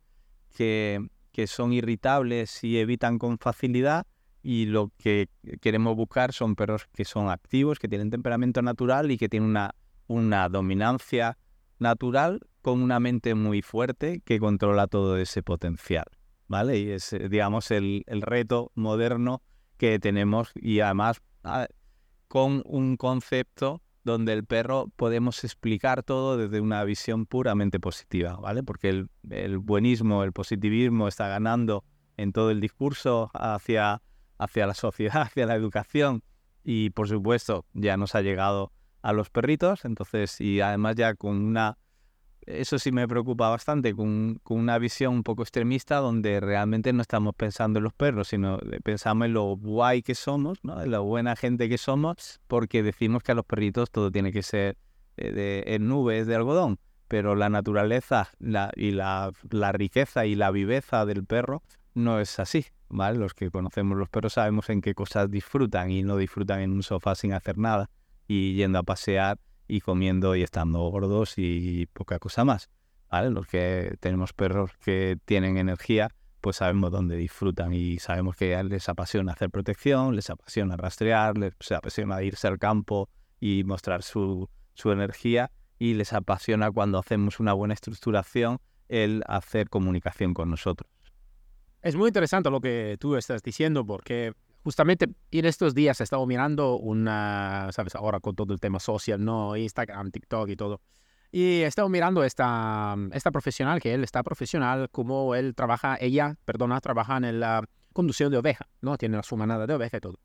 [0.55, 4.05] que, que son irritables y evitan con facilidad
[4.47, 5.27] y lo que
[5.59, 9.75] queremos buscar son perros que son activos, que tienen temperamento natural y que tienen una,
[10.07, 11.37] una dominancia
[11.79, 16.05] natural con una mente muy fuerte que controla todo ese potencial,
[16.47, 16.79] ¿vale?
[16.79, 19.41] Y es, digamos, el, el reto moderno
[19.75, 21.67] que tenemos y además ah,
[22.29, 28.63] con un concepto donde el perro podemos explicar todo desde una visión puramente positiva, ¿vale?
[28.63, 28.87] Porque
[29.29, 31.83] el, buenismo, el positivismo está ganando
[32.15, 34.01] en todo el discurso hacia,
[34.37, 36.23] hacia la sociedad, hacia la educación.
[36.63, 38.71] Y por supuesto ya nos ha llegado
[39.01, 41.77] a los perritos, entonces y además ya con una
[42.47, 47.35] eso sí me preocupa bastante, con, una visión un poco extremista donde realmente no estamos
[47.35, 50.81] pensando en los perros, sino pensamos en lo guay que somos, ¿no?
[50.81, 54.43] en la buena gente que somos, porque decimos que a los perritos todo tiene que
[54.43, 54.77] ser
[55.17, 60.49] eh, de, en nubes de algodón, pero la naturaleza y la, la riqueza y la
[60.51, 61.63] viveza del perro
[61.97, 62.65] no es así.
[62.89, 63.17] ¿vale?
[63.19, 66.83] Los que conocemos los perros sabemos en qué cosas disfrutan y no disfrutan en un
[66.83, 67.89] sofá sin hacer nada
[68.27, 72.69] y yendo a pasear y comiendo y estando gordos y poca cosa más.
[73.09, 73.29] ¿vale?
[73.29, 76.09] Los que tenemos perros que tienen energía,
[76.41, 81.53] pues sabemos dónde disfrutan y sabemos que les apasiona hacer protección, les apasiona rastrear, les
[81.71, 87.53] apasiona irse al campo y mostrar su, su energía y les apasiona cuando hacemos una
[87.53, 90.96] buena estructuración el hacer comunicación con nosotros.
[91.87, 96.25] Es muy interesante lo que tú estás diciendo porque justamente en estos días he estado
[96.25, 99.55] mirando una, sabes, ahora con todo el tema social, ¿no?
[99.55, 100.81] Instagram, TikTok y todo.
[101.31, 106.35] Y he estado mirando esta, esta profesional, que él está profesional, como él trabaja, ella,
[106.43, 108.97] perdona, trabaja en la conducción de oveja, ¿no?
[108.97, 110.19] Tiene su manada de oveja y todo.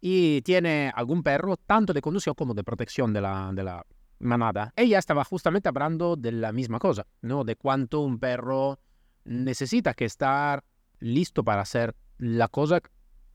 [0.00, 3.86] Y tiene algún perro, tanto de conducción como de protección de la, de la
[4.18, 4.72] manada.
[4.74, 7.44] Ella estaba justamente hablando de la misma cosa, ¿no?
[7.44, 8.80] De cuánto un perro
[9.24, 10.64] necesita que estar
[11.00, 12.80] listo para hacer la cosa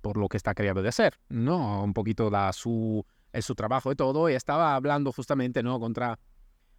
[0.01, 1.83] por lo que está creado de hacer, ¿no?
[1.83, 5.79] Un poquito da su en su trabajo y todo, y estaba hablando justamente, ¿no?
[5.79, 6.19] Contra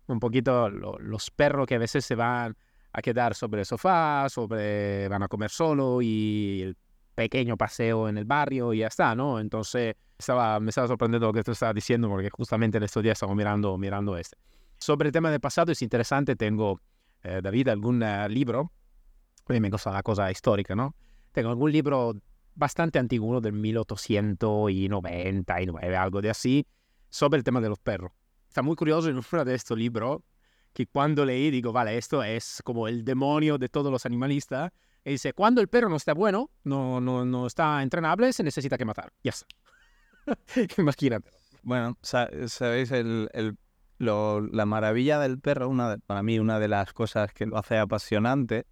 [0.07, 2.57] un poquito los perros que a veces se van
[2.93, 6.77] a quedar sobre el sofá, sobre van a comer solo y el
[7.15, 9.41] pequeño paseo en el barrio y ya está, ¿no?
[9.41, 13.17] Entonces estaba, me estaba sorprendiendo lo que tú estabas diciendo porque justamente en estos días
[13.17, 14.37] estamos mirando, mirando este.
[14.79, 16.81] Sobre el tema del pasado es interesante, tengo,
[17.23, 18.71] eh, David, algún uh, libro,
[19.49, 20.95] a me gusta la cosa histórica, ¿no?
[21.33, 22.15] Tengo algún libro
[22.55, 26.67] bastante antiguo, del 1899, algo de así,
[27.11, 28.13] sobre el tema de los perros.
[28.49, 30.23] Está muy curioso en uno de estos libros
[30.73, 34.73] que cuando leí digo, vale, esto es como el demonio de todos los animalistas.
[35.05, 38.79] Y dice, cuando el perro no está bueno, no, no, no está entrenable, se necesita
[38.79, 39.13] que matar.
[39.23, 40.81] Ya está.
[40.81, 41.31] Imagínate.
[41.63, 43.57] Bueno, sabéis, el, el,
[43.99, 48.67] la maravilla del perro, una para mí una de las cosas que lo hace apasionante,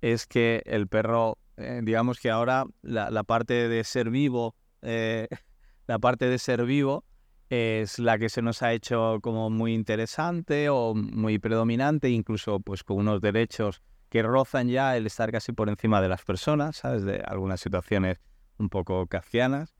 [0.00, 5.28] es que el perro, eh, digamos que ahora la, la, parte de ser vivo, eh,
[5.86, 7.04] la parte de ser vivo
[7.50, 12.84] es la que se nos ha hecho como muy interesante o muy predominante, incluso pues
[12.84, 17.04] con unos derechos que rozan ya el estar casi por encima de las personas, ¿sabes?
[17.04, 18.18] De algunas situaciones
[18.58, 19.74] un poco kafkianas,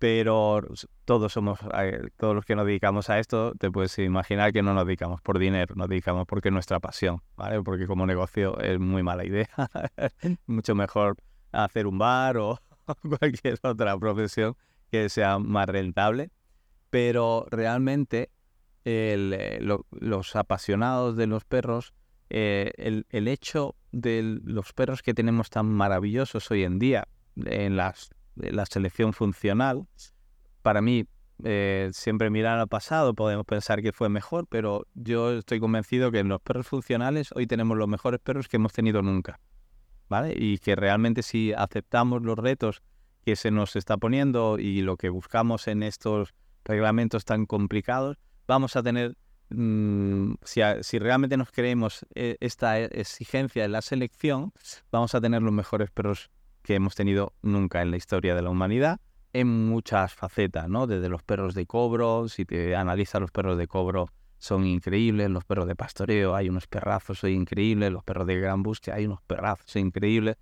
[0.00, 0.64] pero
[1.04, 4.74] todos somos, eh, todos los que nos dedicamos a esto, te puedes imaginar que no
[4.74, 7.62] nos dedicamos por dinero, nos dedicamos porque es nuestra pasión, ¿vale?
[7.62, 9.48] Porque como negocio es muy mala idea,
[10.48, 11.16] mucho mejor
[11.52, 12.58] hacer un bar o
[13.20, 14.56] cualquier otra profesión
[14.90, 16.30] que sea más rentable
[16.90, 18.30] pero realmente
[18.84, 19.60] eh,
[19.90, 21.94] los apasionados de los perros,
[22.28, 27.76] eh, el, hecho de los perros que tenemos tan maravillosos hoy en día en,
[28.36, 29.86] la selección funcional,
[30.62, 31.06] para mí
[31.44, 36.18] eh, siempre mirar al pasado podemos pensar que fue mejor, pero yo estoy convencido que
[36.18, 39.40] en los perros funcionales hoy tenemos los mejores perros que hemos tenido nunca.
[40.08, 40.34] ¿Vale?
[40.36, 42.82] Y que realmente si aceptamos los retos
[43.24, 48.74] que se nos está poniendo y lo que buscamos en estos reglamentos tan complicados, vamos
[48.74, 49.16] a tener,
[49.50, 54.52] mm, si, realmente nos creemos eh, esta exigencia en la selección,
[54.90, 56.30] vamos a tener los mejores perros
[56.70, 59.00] que hemos tenido nunca en la historia de la humanidad,
[59.32, 60.86] en muchas facetas, ¿no?
[60.86, 65.44] Desde los perros de cobro, si te analizas los perros de cobro, son increíbles, los
[65.44, 69.74] perros de pastoreo, hay unos perrazos, increíbles, los perros de gran búsqueda, hay unos perrazos
[69.74, 70.36] increíbles,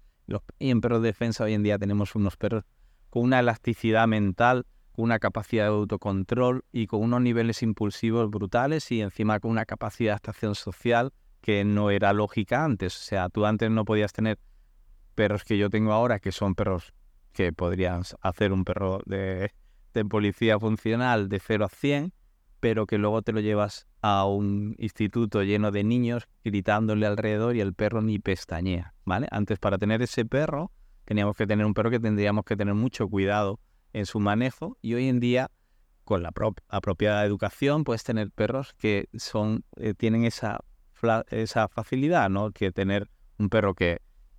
[0.59, 2.65] y en perros de defensa hoy en día tenemos unos perros
[3.09, 9.01] con una elasticidad mental una capacidad de autocontrol y con unos niveles impulsivos brutales y
[9.01, 12.97] encima con una capacidad de adaptación social que no era lógica antes.
[12.97, 14.39] O sea, tú antes no podías tener
[15.19, 16.95] perros que yo tengo ahora, que son perros
[17.33, 19.53] que podrían hacer un perro de,
[19.93, 22.13] de policía funcional de 0 a 100,
[22.61, 27.61] pero que luego te lo llevas a un instituto lleno de niños gritándole alrededor y
[27.61, 29.27] el perro ni pestañea, ¿vale?
[29.33, 30.71] Antes para tener ese perro
[31.05, 33.59] teníamos que tener un perro que tendríamos que tener mucho cuidado
[33.93, 35.51] en su manejo y hoy en día
[36.05, 36.31] con la
[36.69, 40.61] apropiada educación puedes tener perros que son eh, tienen esa,
[41.31, 42.53] esa facilidad, ¿no?
[42.53, 43.99] Que tener un perro que,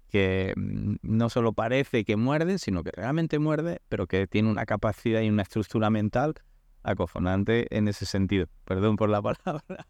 [0.10, 4.66] que mm, no solo parece que muerde, sino que realmente muerde, pero que tiene una
[4.66, 6.36] capacidad y una estructura mental
[6.84, 8.48] acofonante en ese sentido.
[8.66, 9.88] Perdón por la palabra.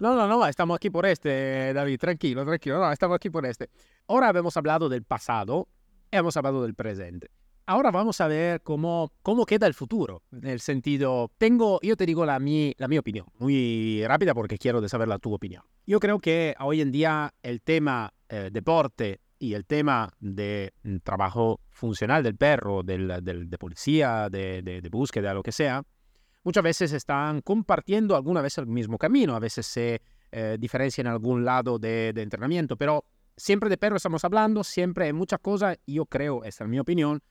[0.00, 3.68] No, no, no, estamos aquí por este, David, tranquilo, tranquilo, no, estamos aquí por este.
[4.08, 5.68] Ahora hemos hablado del pasado,
[6.10, 7.28] hemos hablado del presente.
[7.66, 10.22] Ahora vamos a ver cómo, cómo queda el futuro.
[10.32, 14.58] En el sentido, tengo, yo te digo la mi, la mi opinión, muy rápida porque
[14.58, 15.62] quiero saber la tu opinión.
[15.86, 20.98] Yo creo que hoy en día el tema eh, deporte y el tema de mm,
[20.98, 25.82] trabajo funcional del perro, del, de policía, de, de, de, búsqueda, lo que sea,
[26.44, 31.14] muchas veces están compartiendo alguna vez el mismo camino, a veces se eh, diferencian en
[31.14, 35.78] algún lado de, de entrenamiento, pero siempre de perro estamos hablando, siempre hay muchas cosas,
[35.86, 37.22] yo creo, esta es mi opinión,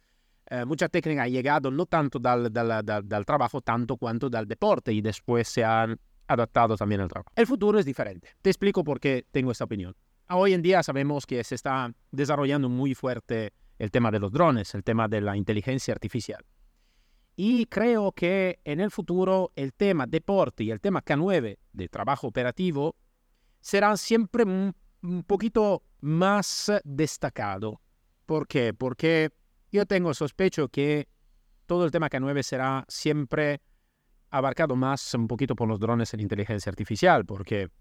[0.48, 4.48] eh, mucha técnica ha llegado no tanto dal, dal, dal, dal, trabajo, tanto cuanto del
[4.48, 7.32] deporte y después se han adaptado también al trabajo.
[7.36, 8.30] El futuro es diferente.
[8.42, 9.96] Te explico por qué tengo esta opinión.
[10.32, 14.76] Hoy en día sabemos que se está desarrollando muy fuerte el tema de los drones,
[14.76, 16.46] el tema de la inteligencia artificial.
[17.36, 22.28] Y creo que en el futuro el tema deporte y el tema K9 de trabajo
[22.28, 22.96] operativo
[23.60, 27.82] serán siempre un, un poquito más destacado.
[28.28, 28.76] ¿Por qué?
[28.76, 29.32] Porque
[29.72, 31.08] yo tengo sospecho que
[31.66, 33.62] todo el tema K9 será siempre
[34.30, 37.72] abarcado más un poquito por los drones en inteligencia artificial, porque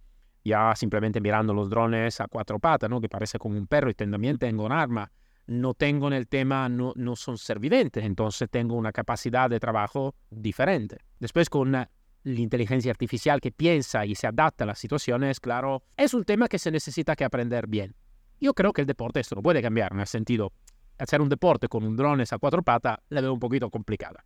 [0.44, 3.00] ya simplemente mirando los drones a cuatro patas, ¿no?
[3.00, 5.10] que parece como un perro y también tengo un arma,
[5.46, 10.98] no tengo en el tema, no, son servidentes, entonces tengo una capacidad de trabajo diferente.
[11.18, 11.88] Después con la
[12.24, 16.58] inteligencia artificial que piensa y se adapta a las situaciones, claro, es un tema que
[16.58, 17.94] se necesita que aprender bien.
[18.40, 20.52] Yo creo que el deporte esto no puede cambiar, en el sentido,
[20.98, 24.24] hacer un deporte con un drones a cuatro patas la veo un poquito complicada.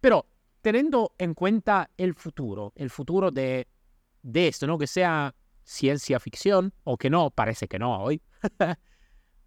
[0.00, 0.26] Pero
[0.62, 3.68] teniendo en cuenta el futuro, el futuro de,
[4.22, 4.78] de esto, ¿no?
[4.78, 8.22] Que sea ciencia ficción o que no, parece que no hoy.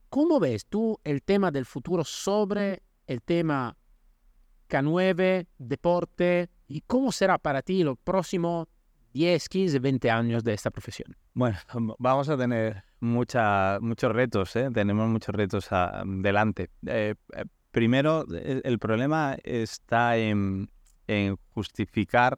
[0.10, 3.78] ¿Cómo ves tú el tema del futuro sobre el tema
[4.70, 8.68] K9, deporte y cómo será para ti los próximos
[9.14, 11.16] 10, 15, 20 años de esta profesión?
[11.34, 11.58] Bueno,
[11.98, 14.70] vamos a tener mucha, muchos retos, ¿eh?
[14.74, 15.70] tenemos muchos retos
[16.06, 16.70] delante.
[16.86, 20.70] Eh, eh, primero, el, problema está en,
[21.54, 22.38] justificar.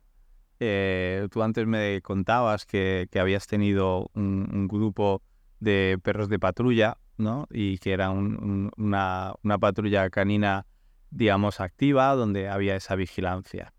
[1.32, 5.24] Tú antes me contabas que, habías tenido un, grupo
[5.60, 7.48] de perros de patrulla, ¿no?
[7.52, 10.66] Y que era una, patrulla canina,
[11.10, 13.74] digamos, activa, donde había esa vigilancia.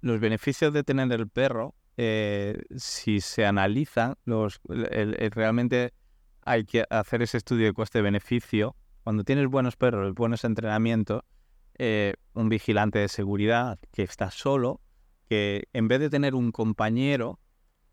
[0.00, 5.92] Los beneficios de tener el perro eh, si se analizan, realmente
[6.44, 8.76] hay que hacer ese estudio de coste-beneficio.
[9.02, 11.22] Cuando tienes buenos perros, buenos entrenamientos,
[11.78, 14.80] eh, un vigilante de seguridad que está solo,
[15.28, 17.38] que en vez de tener un compañero,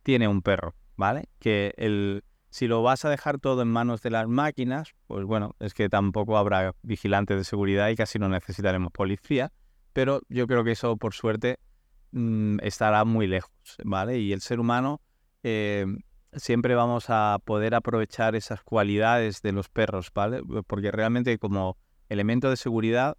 [0.04, 1.30] tiene un perro, ¿vale?
[1.40, 5.56] Que el, si lo vas a dejar todo en manos de las máquinas, pues bueno,
[5.60, 9.52] es que tampoco habrá vigilante de seguridad y casi no necesitaremos policía.
[9.94, 11.60] Pero yo creo que eso, por suerte,
[12.12, 13.52] Mm, estará muy lejos,
[13.86, 14.20] ¿vale?
[14.20, 15.02] Y el ser humano
[15.44, 15.86] eh,
[16.34, 20.42] siempre vamos a poder aprovechar esas cualidades de los perros, ¿vale?
[20.68, 21.78] Porque realmente como
[22.10, 23.18] elemento de seguridad,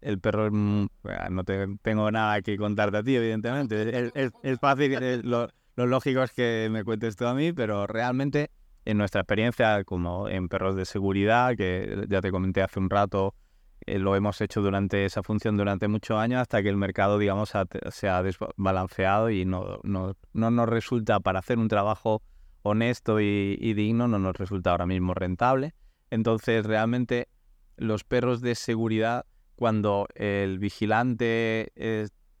[0.00, 4.10] el perro es, no tengo nada que contarte a ti, evidentemente.
[4.14, 8.50] Es, fácil, eh, lo, lo, lógico es que me cuentes tú a mí, pero realmente
[8.84, 13.34] en nuestra experiencia como en perros de seguridad, que ya te comenté hace un rato,
[13.86, 17.52] eh, lo hemos hecho durante esa función durante muchos años hasta que el mercado, digamos,
[17.90, 22.22] se ha desbalanceado y no, no, no, nos resulta para hacer un trabajo
[22.62, 25.74] honesto y, digno, no nos resulta ahora mismo rentable.
[26.10, 27.28] Entonces, realmente,
[27.76, 29.26] los perros de seguridad,
[29.58, 31.72] cuando el vigilante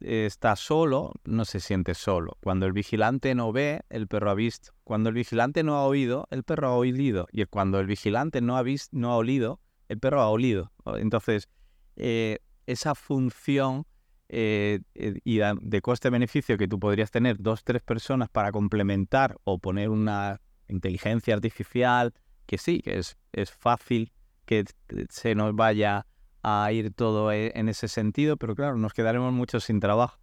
[0.00, 2.38] está solo, no se siente solo.
[2.40, 4.72] Cuando el vigilante no ve, el perro ha visto.
[4.84, 7.26] Cuando el vigilante no ha oído, el perro ha oído.
[7.32, 10.70] Y cuando el vigilante no ha, visto, no ha olido, el perro ha olido.
[10.86, 11.48] Entonces,
[11.96, 13.84] eh, esa función
[14.28, 19.58] eh, eh, y de coste-beneficio que tú podrías tener dos, tres personas para complementar o
[19.58, 22.14] poner una inteligencia artificial,
[22.46, 24.12] que sí, que es, es fácil
[24.44, 24.64] que
[25.10, 26.06] se nos vaya
[26.48, 30.18] a ir todo en ese sentido, pero claro, nos quedaremos mucho sin trabajo.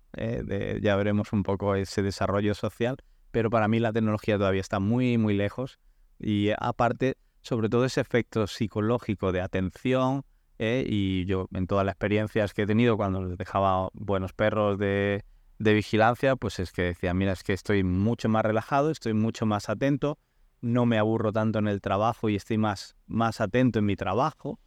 [0.81, 2.97] ya veremos un poco ese desarrollo social,
[3.31, 5.79] pero para mí la tecnología todavía está muy, muy lejos
[6.19, 10.25] y aparte sobre todo ese efecto psicológico de atención.
[10.57, 10.83] ¿eh?
[10.87, 15.23] Y yo, en todas las experiencias que he tenido cuando les dejaba buenos perros de,
[15.59, 19.69] vigilancia, pues es que decía, mira, es que estoy mucho más relajado, estoy mucho más
[19.69, 20.17] atento,
[20.61, 24.59] no me aburro tanto en el trabajo y estoy más, más atento en mi trabajo.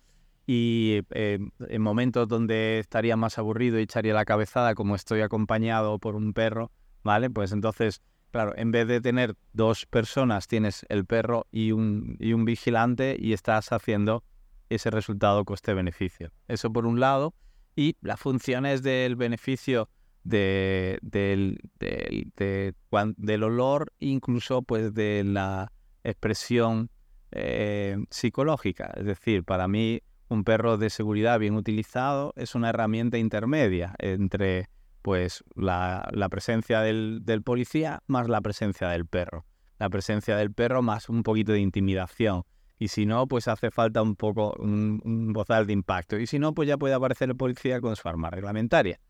[0.50, 1.38] Y eh,
[1.68, 6.32] en momentos donde estaría más aburrido y echaría la cabezada, como estoy acompañado por un
[6.32, 6.72] perro,
[7.04, 7.28] ¿vale?
[7.28, 12.34] Pues entonces Claro, en vez de tener dos personas, tienes el perro y un, y
[12.34, 14.22] un vigilante y estás haciendo
[14.68, 16.30] ese resultado coste-beneficio.
[16.46, 17.34] Eso por un lado.
[17.74, 19.88] Y las funciones del beneficio
[20.24, 25.72] de, del, del, olor, incluso pues de la
[26.04, 26.90] expresión
[27.30, 28.92] eh, psicológica.
[28.96, 34.68] Es decir, para mí un perro de seguridad bien utilizado es una herramienta intermedia entre
[35.02, 39.46] pues la, presencia del, policía más la presencia del perro.
[39.78, 42.42] La presencia del perro más un poquito de intimidación.
[42.78, 46.18] Y si no, pues hace falta un poco un, un bozal de impacto.
[46.18, 49.00] Y si no, pues ya puede aparecer el policía con su arma reglamentaria.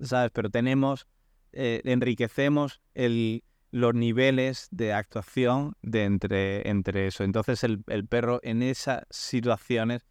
[0.00, 0.30] ¿Sabes?
[0.32, 1.06] Pero tenemos,
[1.52, 7.24] eh, enriquecemos el, los niveles de actuación de entre, entre eso.
[7.24, 10.06] Entonces el, el perro en esas situaciones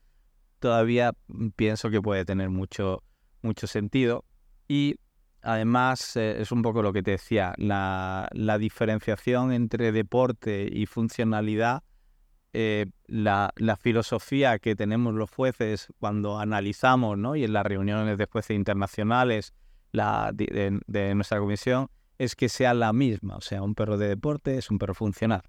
[0.62, 1.12] todavía
[1.57, 3.03] pienso que puede tener mucho,
[3.41, 4.24] mucho sentido.
[4.70, 4.95] Y
[5.43, 11.84] Además, eh, es un poco lo que te decía, la, diferenciación entre deporte y funcionalidad,
[12.53, 17.36] eh, la, filosofía que tenemos los jueces cuando analizamos, ¿no?
[17.36, 19.53] y en las reuniones de jueces internacionales
[19.91, 21.89] la, de, nuestra comisión,
[22.20, 23.38] es que sea la misma.
[23.38, 25.41] O sea, un perro de deporte es un perro funcional.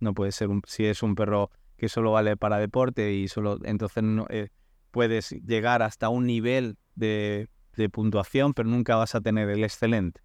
[0.00, 1.50] No puede ser, un, si es un perro
[1.84, 4.48] que solo vale para deporte y solo, entonces eh,
[4.90, 10.20] puedes llegar hasta un nivel de de puntuación, pero nunca vas a tener el excelente,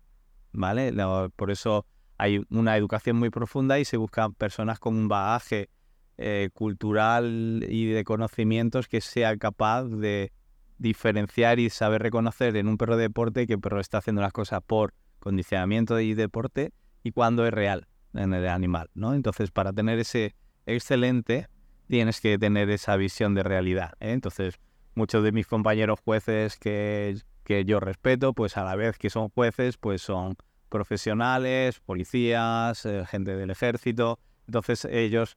[0.51, 0.93] ¿vale?
[1.36, 1.86] Por eso
[2.18, 5.70] hay una educación muy profunda y se buscan personas con un bagaje
[6.18, 10.32] eh, cultural y de conocimientos que sea capaz de
[10.78, 14.34] diferenciar y saber reconocer en un perro de deporte que el perro está haciendo las
[14.34, 16.72] cosas por condicionamiento y deporte
[17.03, 19.14] y cuando es real en el animal, ¿no?
[19.14, 20.36] Entonces, para tener ese
[20.76, 21.47] excelente,
[21.88, 23.93] tienes que tener esa visión de realidad.
[23.99, 24.11] ¿eh?
[24.11, 24.59] Entonces,
[24.95, 27.15] muchos de mis compañeros jueces que
[27.49, 30.36] que yo respeto, pues a la vez que son jueces, pues son
[30.70, 34.20] profesionales, policías, eh, gente del ejército.
[34.45, 35.36] Entonces ellos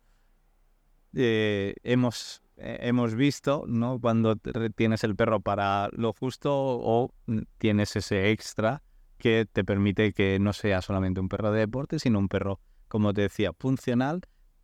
[1.15, 3.99] eh, hemos, hemos visto, ¿no?
[3.99, 4.37] Cuando
[4.77, 7.15] tienes el perro para lo justo o
[7.57, 8.83] tienes ese extra
[9.17, 13.15] que te permite que no sea solamente un perro de deporte, sino un perro, como
[13.15, 14.21] te decía, funcional,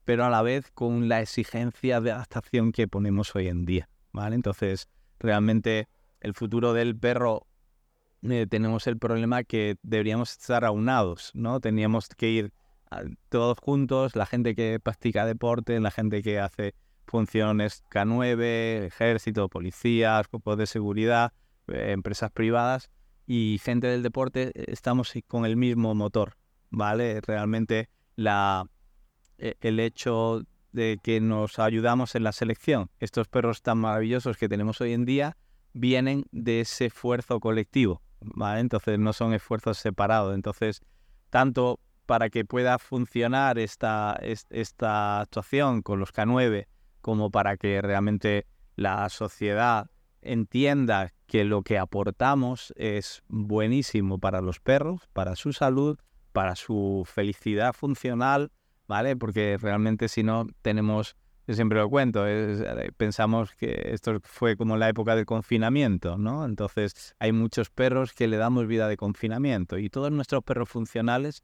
[0.08, 4.36] pero a la vez con la exigencia de adaptación que ponemos hoy en día, ¿vale?
[4.36, 4.88] Entonces,
[5.18, 5.86] realmente
[6.22, 7.46] el futuro del perro
[8.22, 11.60] eh, tenemos el problema que deberíamos estar aunados, ¿no?
[11.60, 12.52] Teníamos que ir
[13.28, 16.74] todos juntos, la gente que practica deporte, la gente que hace
[17.06, 21.34] funciones K9, ejército, policías, cuerpos de seguridad,
[21.66, 22.90] eh, empresas privadas
[23.26, 26.38] y gente del deporte, eh, estamos con el mismo motor,
[26.70, 27.20] ¿vale?
[27.20, 28.64] Realmente la,
[29.38, 34.80] el hecho de que nos ayudamos en la selección, estos perros tan maravillosos que tenemos
[34.80, 35.36] hoy en día,
[35.72, 38.60] vienen de ese esfuerzo colectivo, ¿vale?
[38.60, 40.34] Entonces no son esfuerzos separados.
[40.34, 40.80] Entonces,
[41.30, 46.66] tanto para que pueda funcionar esta, esta actuación con los K9,
[47.00, 49.90] como para que realmente la sociedad
[50.22, 55.98] entienda que lo que aportamos es buenísimo para los perros, para su salud,
[56.32, 58.50] para su felicidad funcional,
[58.88, 59.14] ¿vale?
[59.16, 61.16] Porque realmente si no tenemos
[61.48, 66.44] yo siempre lo cuento, eh, pensamos que esto fue como la época del confinamiento, ¿no?
[66.44, 71.42] Entonces hay muchos perros que le damos vida de confinamiento y todos nuestros perros funcionales,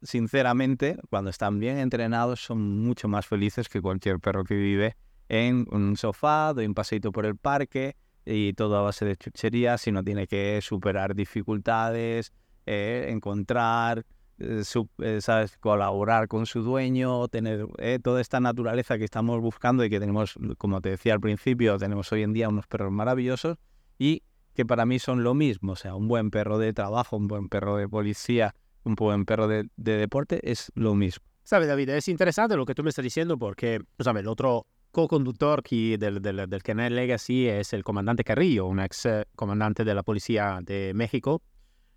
[0.00, 4.96] sinceramente, cuando están bien entrenados, son mucho más felices que cualquier perro que vive
[5.28, 9.86] en un sofá, doy un paseito por el parque y todo a base de chucherías
[9.86, 12.32] y no tiene que superar dificultades,
[12.64, 14.06] eh, encontrar
[14.42, 14.62] eh,
[14.98, 15.56] eh, ¿sabes?
[15.58, 20.34] colaborar con su dueño, tener eh, toda esta naturaleza que estamos buscando y que tenemos,
[20.58, 23.58] como te decía al principio, tenemos hoy en día unos perros maravillosos
[23.98, 24.22] y
[24.54, 27.48] que para mí son lo mismo, o sea, un buen perro de trabajo, un buen
[27.48, 31.24] perro de policía, un buen perro de, deporte es lo mismo.
[31.44, 34.22] Sabes, David, es interesante lo que tú me estás diciendo porque, ¿sabes?
[34.22, 39.84] El otro co-conductor del, del, del canal Legacy es el comandante Carrillo, un ex comandante
[39.84, 41.42] de la policía de México,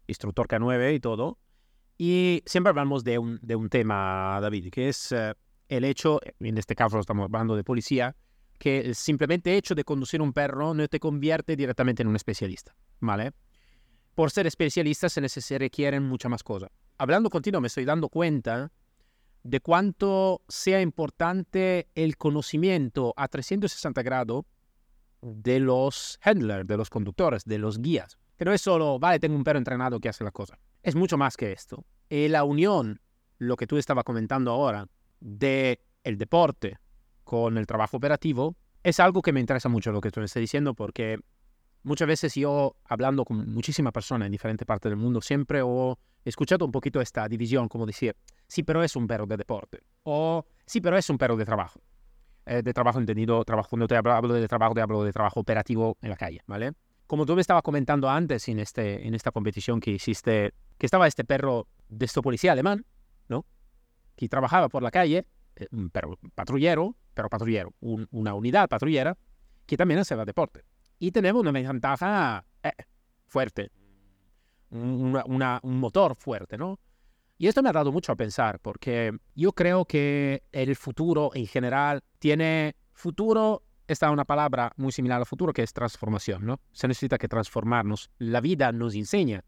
[0.07, 1.39] instructor K9 y todo.
[1.97, 5.33] Y siempre hablamos de un, de un tema, David, que es eh,
[5.69, 8.15] el hecho, en este caso estamos hablando de policía,
[8.59, 12.75] que el simplemente hecho de conducir un perro no te convierte directamente en un especialista,
[12.99, 13.31] ¿vale?
[14.13, 16.69] Por ser especialista se, se requieren muchas más cosas.
[16.97, 18.71] Hablando contigo me estoy dando cuenta
[19.43, 24.45] de cuánto sea importante el conocimiento a 360 grados
[25.21, 28.17] de los handlers, de los conductores, de los guías.
[28.37, 31.17] Que no es solo, vale, tengo un perro entrenado que hace la cosa es mucho
[31.17, 31.83] más que esto.
[32.09, 33.01] Y la unión,
[33.39, 34.87] lo que tú estabas comentando ahora,
[35.19, 36.77] de el deporte
[37.23, 40.41] con el trabajo operativo, es algo que me interesa mucho lo que tú me estás
[40.41, 41.17] diciendo porque
[41.81, 46.65] muchas veces yo, hablando con muchísimas personas en diferentes partes del mundo, siempre he escuchado
[46.65, 48.15] un poquito esta división, como decir,
[48.47, 51.81] sí, pero es un perro de deporte, o sí, pero es un perro de trabajo.
[52.45, 55.97] Eh, de trabajo entendido, trabajo, cuando te hablo de trabajo, te hablo de trabajo operativo
[56.03, 56.73] en la calle, ¿vale?
[57.07, 61.07] Como tú me estabas comentando antes en, este, en esta competición que hiciste, que estaba
[61.07, 62.85] este perro de esto policía alemán,
[63.27, 63.45] ¿no?
[64.15, 69.17] Que trabajaba por la calle, eh, un perro patrullero, pero patrullero, una unidad patrullera,
[69.65, 70.63] que también hacía deporte.
[70.99, 72.71] Y tenemos una ventaja eh,
[73.27, 73.71] fuerte,
[74.69, 75.21] un
[75.63, 76.79] motor fuerte, ¿no?
[77.37, 81.47] Y esto me ha dado mucho a pensar, porque yo creo que el futuro en
[81.47, 86.59] general tiene futuro esta es una palabra muy similar al futuro que es transformación, ¿no?
[86.71, 88.09] Se necesita que transformarnos.
[88.17, 89.43] La vida nos enseña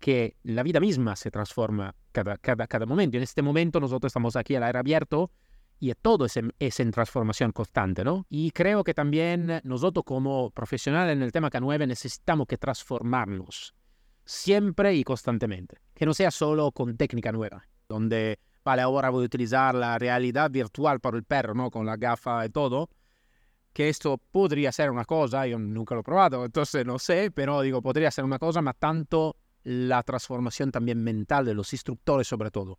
[0.00, 3.16] que la vida misma se transforma cada, cada, cada momento.
[3.16, 5.30] En este momento nosotros estamos aquí al aire abierto
[5.78, 8.26] y todo es en, es en transformación constante, ¿no?
[8.30, 13.74] Y creo que también nosotros como profesionales en el tema K9 necesitamos que transformarnos
[14.24, 15.78] siempre y constantemente.
[15.94, 20.50] Que no sea solo con técnica nueva, donde, vale, ahora voy a utilizar la realidad
[20.50, 21.70] virtual para el perro, ¿no?
[21.70, 22.88] Con la gafa y todo
[23.74, 27.60] que esto podría ser una cosa, yo nunca lo he probado, entonces no sé, pero
[27.60, 32.52] digo, podría ser una cosa, más tanto la transformación también mental de los instructores sobre
[32.52, 32.78] todo,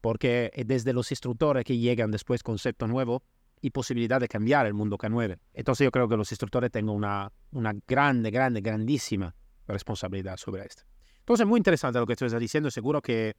[0.00, 3.24] porque es desde los instructores que llegan después concepto nuevo
[3.60, 5.38] y posibilidad de cambiar el mundo K9.
[5.52, 9.34] Entonces yo creo que los instructores tengan una, una grande, grande, grandísima
[9.66, 10.84] responsabilidad sobre esto.
[11.18, 13.34] Entonces muy interesante lo que estás diciendo, seguro que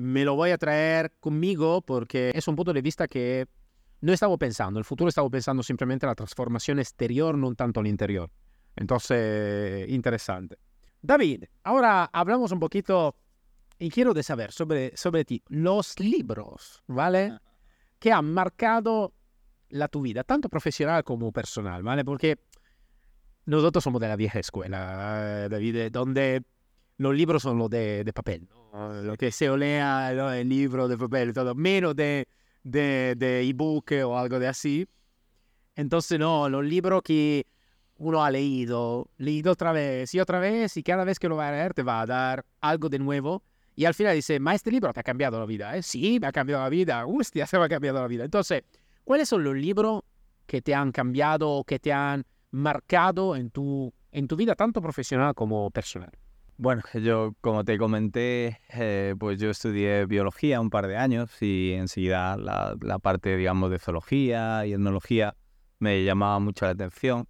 [0.00, 3.46] me lo voy a traer conmigo porque es un punto de vista que
[4.00, 7.86] no estaba pensando, el futuro estaba pensando simplemente en la transformación exterior, no tanto el
[7.86, 8.30] interior.
[8.76, 10.58] Entonces, interesante.
[11.00, 13.14] David, ahora hablamos un poquito
[13.78, 17.38] y quiero de saber sobre, sobre ti, los libros, ¿vale?
[17.98, 19.12] Que han marcado
[19.68, 22.04] la tu vida, tanto profesional como personal, ¿vale?
[22.04, 22.38] Porque
[23.46, 26.42] nosotros somos de la vieja escuela, David, donde
[26.96, 31.54] los libros son los de, papel, lo que se lea, el libro de papel, todo,
[31.54, 32.26] menos de,
[32.64, 34.86] de, de ebook o algo de así.
[35.76, 37.46] Entonces, no, los libros que
[37.96, 41.48] uno ha leído, leído otra vez y otra vez, y cada vez que lo va
[41.48, 43.42] a leer te va a dar algo de nuevo.
[43.76, 45.82] Y al final dice, ma, este libro te ha cambiado la vida, ¿eh?
[45.82, 48.24] Sí, me ha cambiado la vida, hostia, se me ha cambiado la vida.
[48.24, 48.62] Entonces,
[49.04, 50.02] ¿cuáles son los libros
[50.46, 54.80] que te han cambiado o que te han marcado en tu, en tu vida, tanto
[54.80, 56.10] profesional como personal?
[56.56, 61.72] Bueno, yo como te comenté, eh, pues yo estudié biología un par de años y
[61.72, 65.34] enseguida la, la parte, digamos, de zoología y etnología
[65.80, 67.26] me llamaba mucho la atención.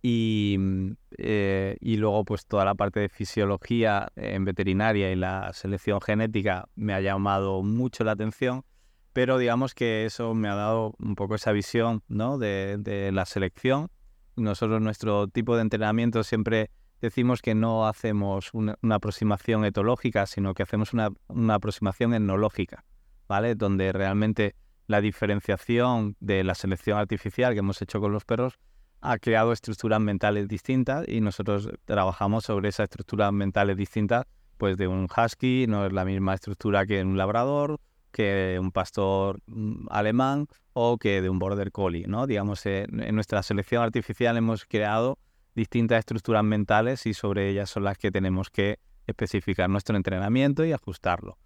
[0.00, 5.52] Y, mm, eh, y, luego pues toda la parte de fisiología en veterinaria y la
[5.52, 8.64] selección genética me ha llamado mucho la atención,
[9.12, 12.38] pero digamos que eso me ha dado un poco esa visión ¿no?
[12.38, 13.88] de, de la selección.
[14.34, 16.70] Nosotros nuestro tipo de entrenamiento siempre
[17.02, 22.84] decimos que no hacemos una, aproximación etológica, sino que hacemos una, una aproximación etnológica,
[23.28, 23.54] ¿vale?
[23.54, 24.54] Donde realmente
[24.86, 28.58] la diferenciación de la selección artificial que hemos hecho con los perros
[29.00, 34.24] ha creado estructuras mentales distintas y nosotros trabajamos sobre esas estructuras mentales distintas,
[34.58, 37.80] pues de un husky no es la misma estructura que un labrador,
[38.12, 42.28] que un pastor mm, alemán o que de un border collie, ¿no?
[42.28, 45.18] Digamos, en nuestra selección artificial hemos creado
[45.54, 50.72] distintas estructuras mentales y sobre ellas son las que tenemos que especificar nuestro entrenamiento y
[50.72, 51.38] ajustarlo.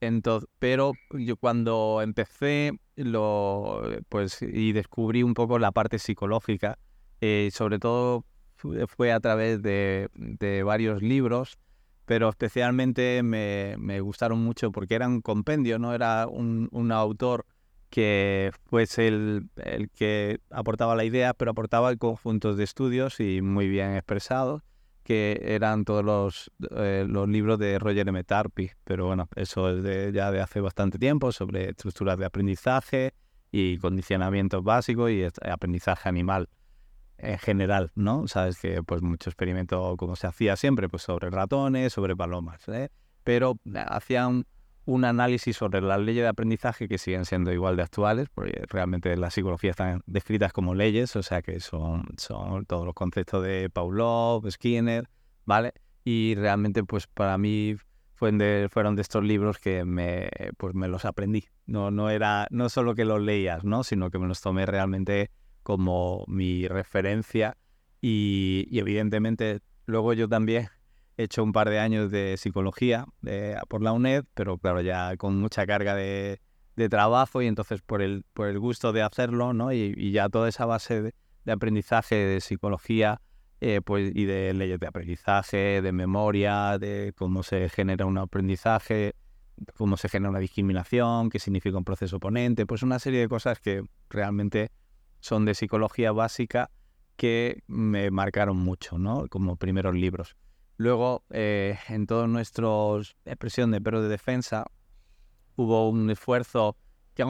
[0.00, 6.78] Entonces, pero yo cuando empecé lo, pues, y descubrí un poco la parte psicológica,
[7.20, 8.24] eh, sobre todo
[8.88, 10.08] fue a través de,
[10.64, 11.58] varios libros,
[12.04, 17.46] pero especialmente me, gustaron mucho porque eran compendio, no era un, autor
[17.92, 19.50] que fuese el,
[19.94, 24.62] que aportaba la idea, pero aportaba el conjunto de estudios y muy bien expresados,
[25.02, 28.24] que eran todos los, eh, los libros de Roger M.
[28.24, 33.12] Tarpi, pero bueno, eso es de, ya de hace bastante tiempo, sobre estructuras de aprendizaje
[33.50, 36.48] y condicionamientos básicos y aprendizaje animal
[37.18, 38.26] en general, ¿no?
[38.26, 42.88] Sabes que pues mucho experimento como se hacía siempre, pues sobre ratones, sobre palomas, ¿eh?
[43.22, 44.46] pero hacían
[44.84, 49.16] un análisis sobre las leyes de aprendizaje que siguen siendo igual de actuales, porque realmente
[49.16, 53.70] las psicologías están descritas como leyes, o sea que son, son todos los conceptos de
[53.70, 55.08] Pavlov, Skinner,
[55.44, 55.72] ¿vale?
[56.04, 57.76] Y realmente pues para mí
[58.14, 61.44] fueron de, fueron de estos libros que me, pues me los aprendí.
[61.66, 63.84] No, no era no solo que los leías, ¿no?
[63.84, 65.30] sino que me los tomé realmente
[65.62, 67.56] como mi referencia
[68.00, 70.68] y, evidentemente luego yo también
[71.22, 73.06] he hecho un par de años de psicología
[73.68, 76.40] por la UNED, pero claro, ya con mucha carga de,
[76.90, 79.72] trabajo y entonces por el, por el gusto de hacerlo, ¿no?
[79.72, 83.20] Y, ya toda esa base de, aprendizaje de psicología
[83.60, 89.14] eh, pues, y de leyes de aprendizaje, de memoria, de cómo se genera un aprendizaje,
[89.76, 93.60] cómo se genera una discriminación, qué significa un proceso oponente, pues una serie de cosas
[93.60, 94.72] que realmente
[95.20, 96.70] son de psicología básica
[97.16, 99.28] que me marcaron mucho, ¿no?
[99.28, 100.36] Como primeros libros.
[100.82, 102.68] Luego, eh, en toda nuestra
[103.24, 104.66] expresión de perro de defensa,
[105.54, 106.76] hubo un esfuerzo
[107.14, 107.24] que,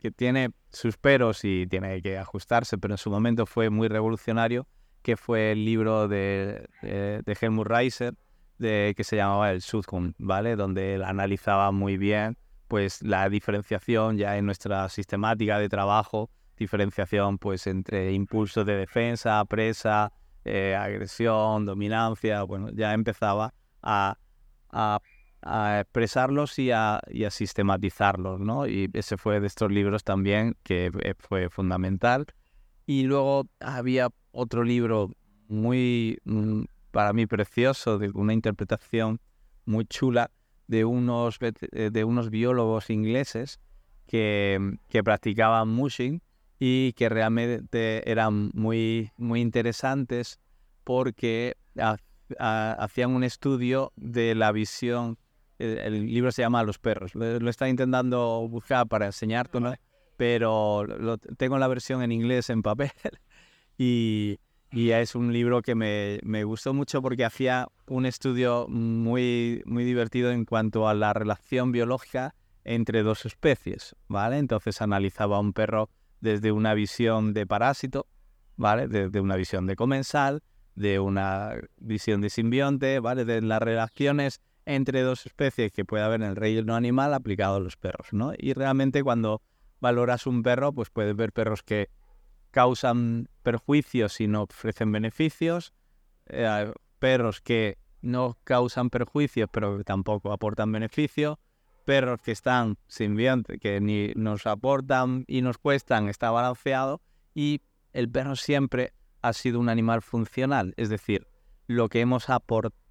[0.00, 4.66] que, tiene sus peros y tiene que ajustarse, pero en su momento fue muy revolucionario,
[5.02, 8.14] que fue el libro de, de, Helmut Reiser,
[8.58, 10.56] de, que se llamaba El Sudhund, ¿vale?
[10.56, 12.38] Donde analizaba muy bien
[12.68, 19.44] pues, la diferenciación ya en nuestra sistemática de trabajo diferenciación pues entre impulsos de defensa,
[19.44, 20.12] presa,
[20.44, 24.18] eh, agresión, dominancia, bueno, ya empezaba a,
[24.70, 25.00] a,
[25.80, 28.66] expresarlos y a, y a, sistematizarlos, ¿no?
[28.66, 32.26] Y ese fue de estos libros también que eh, fue fundamental.
[32.86, 35.10] Y luego había otro libro
[35.48, 39.20] muy, mm, para mí, precioso, de una interpretación
[39.66, 40.30] muy chula
[40.66, 43.60] de unos, eh, de unos biólogos ingleses
[44.06, 46.20] que, que practicaban mushing
[46.58, 50.38] y que realmente eran muy, muy interesantes
[50.84, 51.56] porque
[52.38, 55.18] hacían un estudio de la visión.
[55.58, 57.14] El, libro se llama Los perros.
[57.14, 59.74] Lo, lo está intentando buscar para enseñártelo,
[60.16, 62.92] pero lo, tengo la versión en inglés en papel
[63.78, 64.38] y,
[64.70, 69.84] y es un libro que me, me, gustó mucho porque hacía un estudio muy, muy
[69.84, 72.34] divertido en cuanto a la relación biológica
[72.64, 74.38] entre dos especies, ¿vale?
[74.38, 75.90] Entonces analizaba a un perro
[76.24, 78.06] desde una visión de parásito,
[78.56, 78.88] ¿vale?
[78.88, 80.42] Desde una visión de comensal,
[80.74, 83.26] de una visión de simbionte, ¿vale?
[83.26, 87.60] De las relaciones entre dos especies que puede haber en el reino animal aplicado a
[87.60, 88.32] los perros, ¿no?
[88.38, 89.42] Y realmente cuando
[89.80, 91.90] valoras un perro, pues puedes ver perros que
[92.50, 95.74] causan perjuicios y no ofrecen beneficios,
[96.26, 101.36] eh, perros que no causan perjuicios pero tampoco aportan beneficios,
[101.84, 107.00] perros que están simbiontes, que ni nos aportan y nos cuestan, está balanceado
[107.34, 107.60] y
[107.92, 111.26] el perro siempre ha sido un animal funcional, es decir,
[111.66, 112.26] lo que hemos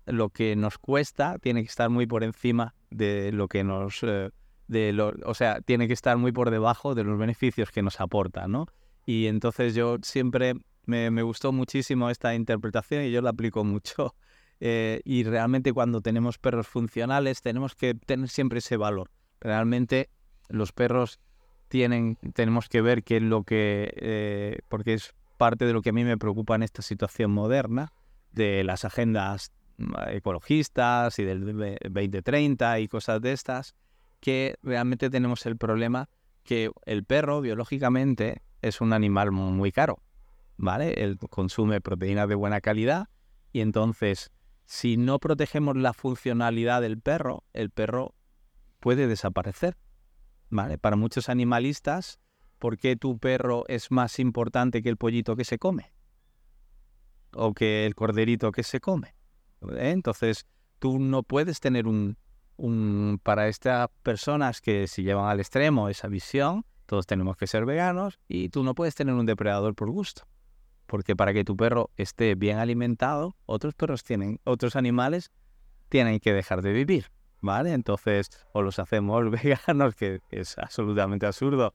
[0.05, 4.31] lo que nos cuesta tiene que estar muy por encima de lo que nos eh,
[4.67, 7.99] de lo, o sea, tiene que estar muy por debajo de los beneficios que nos
[7.99, 8.67] aporta, ¿no?
[9.05, 14.15] Y entonces yo siempre me, me gustó muchísimo esta interpretación y yo la aplico mucho.
[14.65, 19.11] Eh, y realmente cuando tenemos perros funcionales tenemos que tener siempre ese valor.
[19.41, 20.09] Realmente
[20.47, 21.19] los perros
[21.67, 25.89] tienen, tenemos que ver qué es lo que, eh, porque es parte de lo que
[25.89, 27.91] a mí me preocupa en esta situación moderna,
[28.31, 31.43] de las agendas mm, ecologistas y del
[31.81, 33.75] 2030 y cosas de estas,
[34.21, 36.07] que realmente tenemos el problema
[36.45, 39.99] que el perro biológicamente es un animal muy caro,
[40.55, 40.93] ¿vale?
[41.03, 43.09] Él consume proteínas de buena calidad
[43.51, 44.31] y entonces
[44.65, 48.15] si no protegemos la funcionalidad del perro, el perro
[48.79, 49.77] puede desaparecer,
[50.49, 50.77] ¿vale?
[50.77, 52.19] Para muchos animalistas,
[52.59, 55.93] ¿por qué tu perro es más importante que el pollito que se come?
[57.33, 59.15] O que el corderito que se come.
[59.71, 59.91] ¿Eh?
[59.91, 60.45] Entonces,
[60.79, 62.17] tú no puedes tener un,
[63.23, 68.19] para estas personas que se llevan al extremo esa visión, todos tenemos que ser veganos
[68.27, 70.27] y tú no puedes tener un depredador por gusto.
[70.93, 75.31] Porque para que tu perro esté bien alimentado, otros perros tienen, otros animales
[75.89, 77.07] tienen que dejar de vivir,
[77.41, 77.73] ¿vale?
[77.73, 81.73] Entonces, o los hacemos veganos, que es absolutamente absurdo,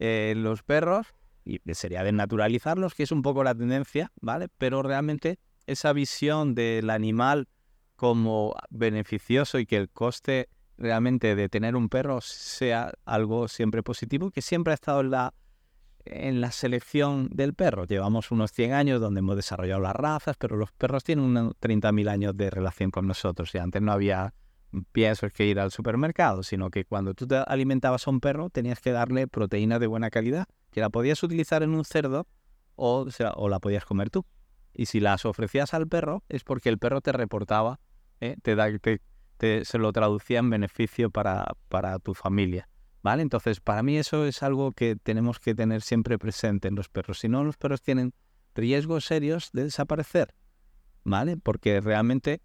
[0.00, 1.14] eh, los perros,
[1.44, 4.48] y sería desnaturalizarlos, que es un poco la tendencia, ¿vale?
[4.58, 7.46] Pero realmente esa visión del animal
[7.94, 14.32] como beneficioso y que el coste realmente de tener un perro sea algo siempre positivo,
[14.32, 15.34] que siempre ha estado en la,
[16.06, 17.84] en la selección del perro.
[17.84, 22.08] Llevamos unos 100 años donde hemos desarrollado las razas, pero los perros tienen unos 30.000
[22.08, 24.34] años de relación con nosotros y antes no había
[24.92, 28.80] piensos que ir al supermercado, sino que cuando tú te alimentabas a un perro tenías
[28.80, 32.26] que darle proteína de buena calidad, que la podías utilizar en un cerdo
[32.74, 34.24] o, o la podías comer tú.
[34.74, 37.80] Y si las ofrecías al perro es porque el perro te reportaba
[38.20, 38.36] ¿eh?
[38.42, 38.68] te, da,
[39.36, 42.68] te, se lo traducía en beneficio para, para tu familia.
[43.06, 43.22] ¿Vale?
[43.22, 47.20] Entonces, para mí eso es algo que tenemos que tener siempre presente en los perros.
[47.20, 48.12] Si no, los perros tienen
[48.52, 50.34] riesgos serios de desaparecer.
[51.04, 51.36] ¿Vale?
[51.36, 52.42] Porque realmente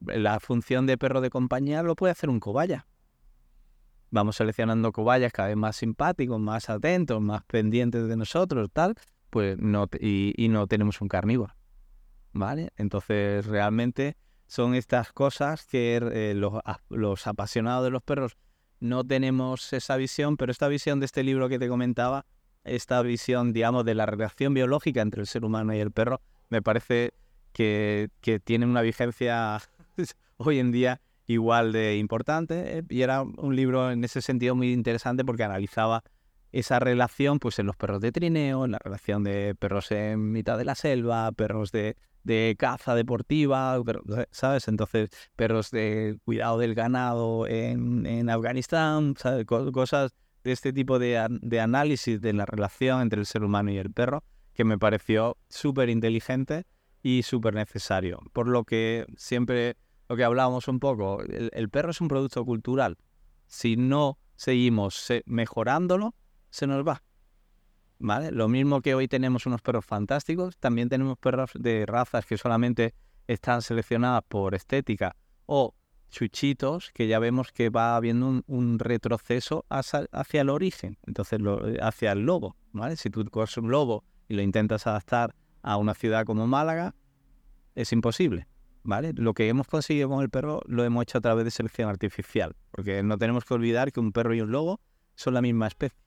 [0.00, 2.86] la función de perro de compañía lo puede hacer un cobaya.
[4.08, 8.94] Vamos seleccionando cobayas cada vez más simpáticos, más atentos, más pendientes de nosotros, tal,
[9.28, 11.54] pues no, y, y no tenemos un carnívoro.
[12.32, 12.72] ¿Vale?
[12.78, 14.16] Entonces, realmente
[14.46, 18.38] son estas cosas que eh, los, apasionados de los perros
[18.80, 22.26] no tenemos esa visión, pero esta visión de este libro que te comentaba,
[22.64, 26.62] esta visión, digamos, de la relación biológica entre el ser humano y el perro, me
[26.62, 27.12] parece
[27.52, 28.10] que,
[28.44, 29.60] tiene una vigencia
[30.36, 32.78] hoy en día igual de importante.
[32.78, 36.02] Eh, y era un libro en ese sentido muy interesante porque analizaba
[36.52, 40.58] esa relación pues en los perros de trineo, en la relación de perros en mitad
[40.58, 43.80] de la selva, perros de de caza deportiva,
[44.30, 44.68] ¿sabes?
[44.68, 49.44] Entonces, perros de cuidado del ganado en, en Afganistán, ¿sabes?
[49.46, 50.12] cosas
[50.42, 53.92] de este tipo de, de, análisis de la relación entre el ser humano y el
[53.92, 56.64] perro, que me pareció súper inteligente
[57.02, 58.20] y súper necesario.
[58.32, 59.76] Por lo que siempre
[60.08, 62.98] lo que hablábamos un poco, el perro es un producto cultural.
[63.46, 66.14] Si no seguimos mejorándolo,
[66.50, 67.02] se nos va.
[68.04, 68.30] ¿Vale?
[68.32, 72.94] Lo mismo que hoy tenemos unos perros fantásticos, también tenemos perros de razas que solamente
[73.26, 75.74] están seleccionadas por estética o
[76.10, 81.40] chuchitos que ya vemos que va habiendo un, retroceso hacia, el origen, entonces
[81.80, 82.96] hacia el lobo, ¿vale?
[82.96, 86.94] Si tú coges un lobo y lo intentas adaptar a una ciudad como Málaga,
[87.74, 88.46] es imposible,
[88.82, 89.14] ¿vale?
[89.14, 92.54] Lo que hemos conseguido con el perro lo hemos hecho a través de selección artificial,
[92.70, 94.78] porque no tenemos que olvidar que un perro y un lobo
[95.14, 96.03] son la misma especie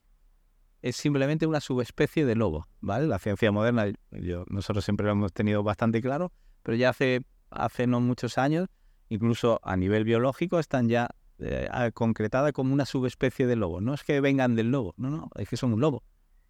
[0.87, 3.07] es simplemente una subespecie de lobo, ¿vale?
[3.07, 6.31] La ciencia moderna, yo, nosotros siempre lo hemos tenido bastante claro,
[6.63, 8.67] pero ya hace, hace no muchos años,
[9.09, 11.09] incluso a nivel biológico, están ya
[11.39, 13.81] eh, concretadas como una subespecie de lobo.
[13.81, 16.03] No es que vengan del lobo, no, no, es que son un lobo,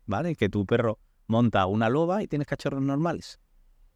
[0.06, 0.36] ¿vale?
[0.36, 3.40] Que tu perro monta una loba y tienes cachorros normales.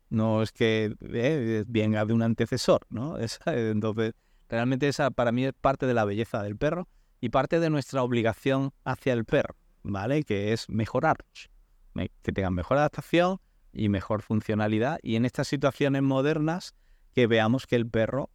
[0.10, 3.18] No es que eh, venga de un antecesor, ¿no?
[3.46, 4.14] entonces,
[4.50, 6.88] realmente esa para mí es parte de la belleza del perro
[7.22, 9.61] y parte de nuestra obligación hacia el perro.
[9.84, 10.24] ¿Vale?
[10.24, 11.50] Que es mejorarlos,
[11.94, 13.40] que tengan mejor adaptación
[13.74, 15.00] y mejor funcionalidad.
[15.02, 16.76] Y en estas situaciones modernas,
[17.14, 18.30] que veamos que el perro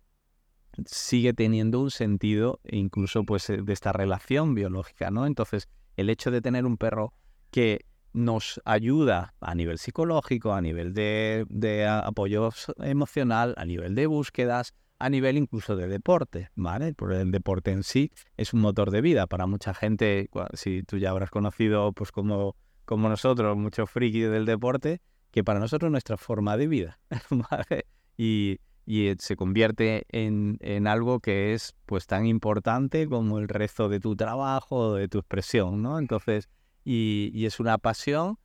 [0.85, 5.27] sigue teniendo un sentido incluso pues eh, de esta relación biológica, ¿no?
[5.27, 7.15] Entonces, el hecho de tener un perro
[7.51, 14.07] que nos ayuda a nivel psicológico, a nivel de, de apoyo emocional, a nivel de
[14.07, 16.95] búsquedas, a nivel incluso de deporte, ¿vale?
[16.95, 20.99] Porque el deporte en sí es un motor de vida para mucha gente, si tú
[20.99, 25.93] ya habrás conocido, pues como, como nosotros, muchos frikis del deporte, que para nosotros es
[25.93, 26.99] nuestra forma de vida.
[28.19, 33.91] Y, y se convierte en, en, algo que es pues tan importante como el resto
[33.91, 35.99] de tu trabajo, de tu expresión, ¿no?
[35.99, 36.49] Entonces,
[36.83, 38.39] y, y es una pasión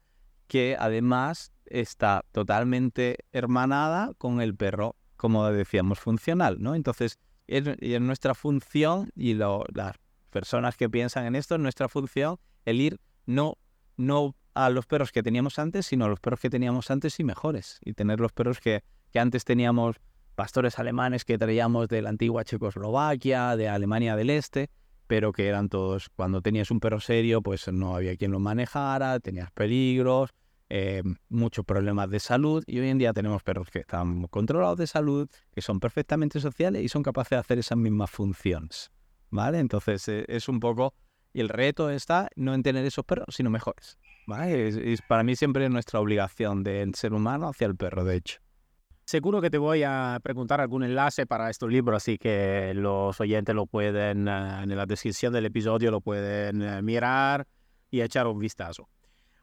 [0.48, 6.74] que además está totalmente hermanada con el perro como decíamos, funcional, ¿no?
[6.74, 7.64] Entonces, es,
[8.02, 9.96] nuestra función, y las
[10.32, 13.60] personas que piensan en esto, es nuestra función el ir no,
[13.98, 17.24] no a los perros que teníamos antes, sino a los perros que teníamos antes y
[17.24, 17.78] mejores.
[17.86, 19.98] Y tener los perros que, que antes teníamos
[20.34, 24.72] pastores alemanes que traíamos de la antigua Checoslovaquia, de Alemania del Este,
[25.06, 29.20] pero que eran todos, cuando tenías un perro serio, pues no había quien lo manejara,
[29.20, 30.32] tenías peligros,
[30.74, 34.88] eh, muchos problemas de salud y hoy en día tenemos perros que están controlados de
[34.88, 38.90] salud, que son perfectamente sociales y son capaces de hacer esas mismas funciones.
[39.32, 39.60] ¿Vale?
[39.60, 40.94] Entonces eh, es un poco,
[41.34, 43.98] y el reto está no en tener esos perros, sino mejores.
[44.28, 44.94] ¿Vale?
[44.94, 48.40] Es, para mí siempre es nuestra obligación del ser humano hacia el perro, de hecho.
[49.04, 53.54] Seguro que te voy a preguntar algún enlace para estos libros, así que los oyentes
[53.54, 57.46] lo pueden, eh, en la descripción del episodio, lo pueden mirar
[57.90, 58.88] y echar un vistazo.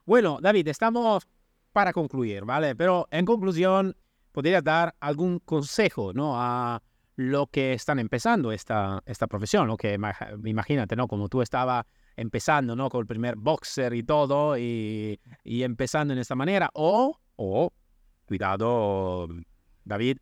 [0.09, 1.27] Bueno, David, estamos
[1.71, 2.75] para concluir, ¿vale?
[2.75, 3.95] Pero en conclusión,
[4.31, 6.33] ¿podrías dar algún consejo, ¿no?
[6.35, 6.81] A
[7.15, 9.99] lo que están empezando esta, esta profesión, lo que
[10.45, 11.07] imagínate, ¿no?
[11.07, 11.85] Como tú estabas
[12.15, 12.89] empezando, ¿no?
[12.89, 17.71] Con el primer boxer y todo, y, y empezando en esta manera, o, o,
[18.25, 19.27] cuidado,
[19.85, 20.17] David,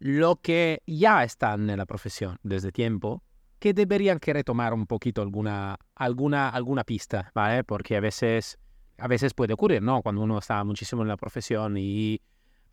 [0.00, 3.22] lo que ya están en la profesión desde tiempo,
[3.58, 7.64] que deberían que retomar un poquito alguna, alguna, alguna pista, ¿vale?
[7.64, 8.58] Porque a veces
[8.98, 10.02] a veces puede ocurrir, ¿no?
[10.02, 12.20] Cuando uno está muchísimo en la profesión y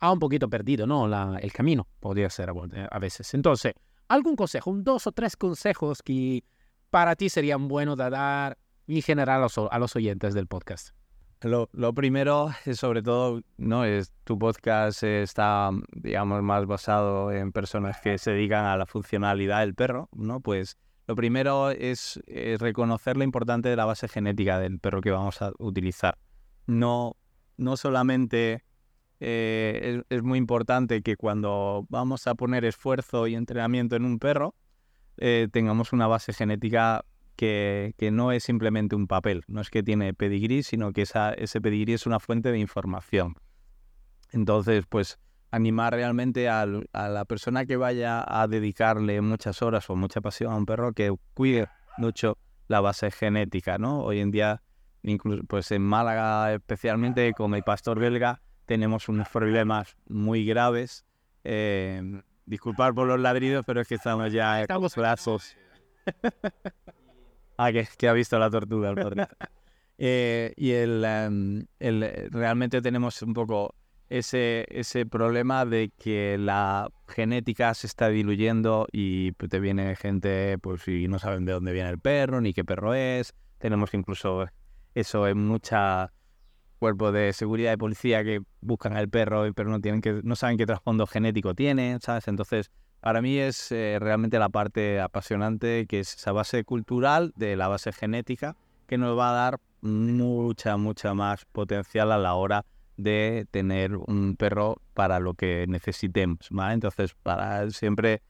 [0.00, 1.06] ha un poquito perdido, ¿no?
[1.36, 2.50] El camino, podría ser
[2.90, 3.32] a veces.
[3.34, 3.74] Entonces,
[4.08, 6.44] algún consejo, un dos o tres consejos que
[6.90, 10.90] para ti serían buenos de dar en general a los, oyentes del podcast.
[11.40, 13.84] Lo, lo, primero sobre todo, ¿no?
[13.84, 19.60] Es tu podcast está, digamos, más basado en personas que se dedican a la funcionalidad
[19.60, 20.40] del perro, ¿no?
[20.40, 22.20] Pues lo primero es,
[22.58, 26.18] reconocer lo importante de la base genética del perro que vamos a utilizar.
[26.66, 27.16] No,
[27.56, 28.64] no solamente
[29.20, 34.54] eh, es, muy importante que cuando vamos a poner esfuerzo y entrenamiento en un perro,
[35.18, 37.04] eh, tengamos una base genética
[37.36, 41.60] que, que, no es simplemente un papel, no es que tiene pedigrí, sino que ese
[41.60, 43.34] pedigrí es una fuente de información.
[44.32, 45.18] Entonces, pues
[45.54, 50.56] animar realmente a, la persona que vaya a dedicarle muchas horas o mucha pasión a
[50.56, 54.00] un perro que cuide mucho la base genética, ¿no?
[54.00, 54.62] Hoy en día,
[55.02, 61.04] incluso pues en Málaga especialmente con el pastor belga, tenemos unos problemas muy graves.
[61.44, 65.56] Eh, disculpar por los ladridos, pero es que estamos ya estamos brazos.
[67.58, 69.28] ah, que, ha visto la tortuga el padre.
[69.96, 73.76] Eh, y el, em, el, realmente tenemos un poco
[74.18, 80.86] ese, ese problema de que la genética se está diluyendo y te viene gente, pues
[80.86, 83.34] y no saben de dónde viene el perro, ni qué perro es.
[83.58, 84.46] Tenemos incluso
[84.94, 86.12] eso en mucha
[86.78, 90.58] cuerpos de seguridad de policía que buscan al perro, pero no tienen que, no saben
[90.58, 92.28] qué trasfondo genético tiene, ¿sabes?
[92.28, 97.56] Entonces, para mí es eh, realmente la parte apasionante, que es esa base cultural de
[97.56, 98.56] la base genética,
[98.86, 102.64] que nos va a dar mucha, mucha más potencial a la hora
[102.96, 108.22] de tener un perro para lo que necesitemos, Entonces, para siempre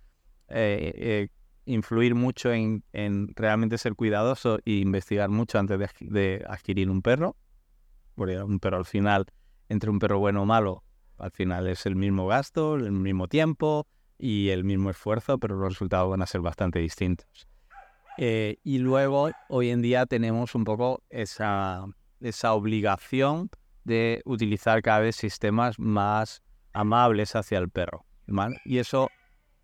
[0.49, 1.29] eh, eh,
[1.67, 2.83] influir mucho en,
[3.35, 7.37] realmente ser cuidadoso e investigar mucho antes de, adquirir un perro,
[8.15, 9.27] porque un perro al final,
[9.69, 10.83] entre un perro bueno o malo,
[11.19, 13.87] al final es el mismo gasto, el mismo tiempo
[14.19, 17.49] y el mismo esfuerzo, pero los resultados van a ser bastante distintos.
[18.17, 21.85] Eh, y luego, hoy en día tenemos un poco esa,
[22.21, 23.51] esa obligación
[23.85, 28.05] de utilizar cada vez sistemas más amables hacia el perro.
[28.64, 29.11] Y eso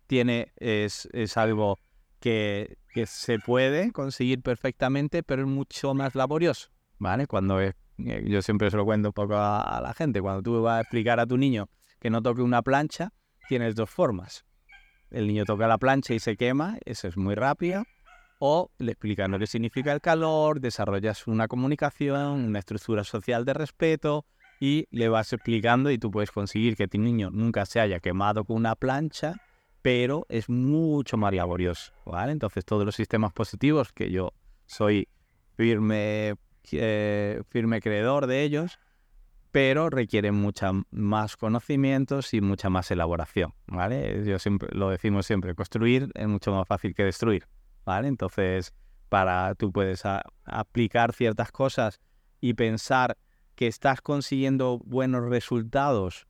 [0.07, 1.77] tiene, es, es algo
[2.19, 6.69] que, que, se puede conseguir perfectamente, pero es mucho más laborioso.
[6.99, 7.25] ¿vale?
[7.25, 10.43] Cuando es, eh, yo siempre se lo cuento un poco a, a la gente, cuando
[10.43, 11.69] tú vas a explicar a tu niño
[11.99, 13.13] que no toque una plancha,
[13.47, 14.45] tienes dos formas.
[15.09, 17.83] El niño toca la plancha y se quema, eso es muy rápido
[18.43, 24.25] o le explicando qué significa el calor, desarrollas una comunicación, una estructura social de respeto
[24.59, 28.43] y le vas explicando y tú puedes conseguir que tu niño nunca se haya quemado
[28.43, 29.35] con una plancha,
[29.83, 32.31] pero es mucho más laborioso, ¿vale?
[32.31, 34.33] Entonces todos los sistemas positivos que yo
[34.65, 35.07] soy
[35.55, 36.33] firme
[36.71, 38.79] eh, firme creedor de ellos,
[39.51, 44.23] pero requieren mucha más conocimientos y mucha más elaboración, ¿vale?
[44.25, 47.45] Yo siempre lo decimos siempre, construir es mucho más fácil que destruir,
[47.85, 48.07] ¿vale?
[48.07, 48.73] Entonces,
[49.09, 50.03] para tú puedes
[50.45, 51.99] aplicar ciertas cosas
[52.39, 53.17] y pensar
[53.55, 56.27] que estás consiguiendo buenos resultados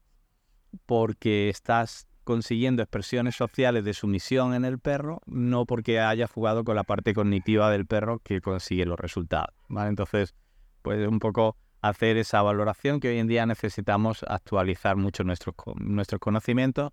[0.86, 6.76] porque estás consiguiendo expresiones sociales de sumisión en el perro, no porque haya jugado con
[6.76, 9.54] la parte cognitiva del perro que consigue los resultados.
[9.68, 9.90] ¿vale?
[9.90, 10.34] Entonces,
[10.82, 16.20] pues un poco hacer esa valoración que hoy en día necesitamos actualizar mucho nuestros, nuestros
[16.20, 16.92] conocimientos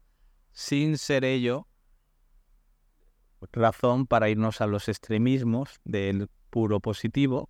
[0.51, 1.67] sin ser ello
[3.51, 7.49] razón para irnos a los extremismos del puro positivo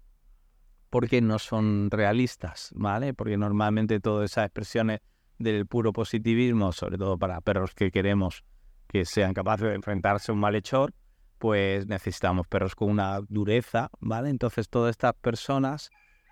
[0.89, 3.13] porque no son realistas, ¿vale?
[3.13, 5.01] Porque normalmente todas esas expresiones
[5.37, 8.43] del puro positivismo, sobre todo para perros que queremos
[8.87, 10.93] que sean capaces de enfrentarse a un malhechor,
[11.37, 14.29] pues necesitamos perros con una dureza, ¿vale?
[14.29, 15.91] Entonces todas estas personas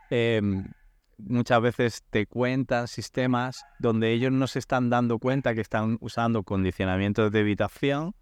[0.10, 0.66] em,
[1.18, 6.44] muchas veces te cuentan sistemas donde ellos no se están dando cuenta que están usando
[6.44, 8.16] condicionamientos de evitación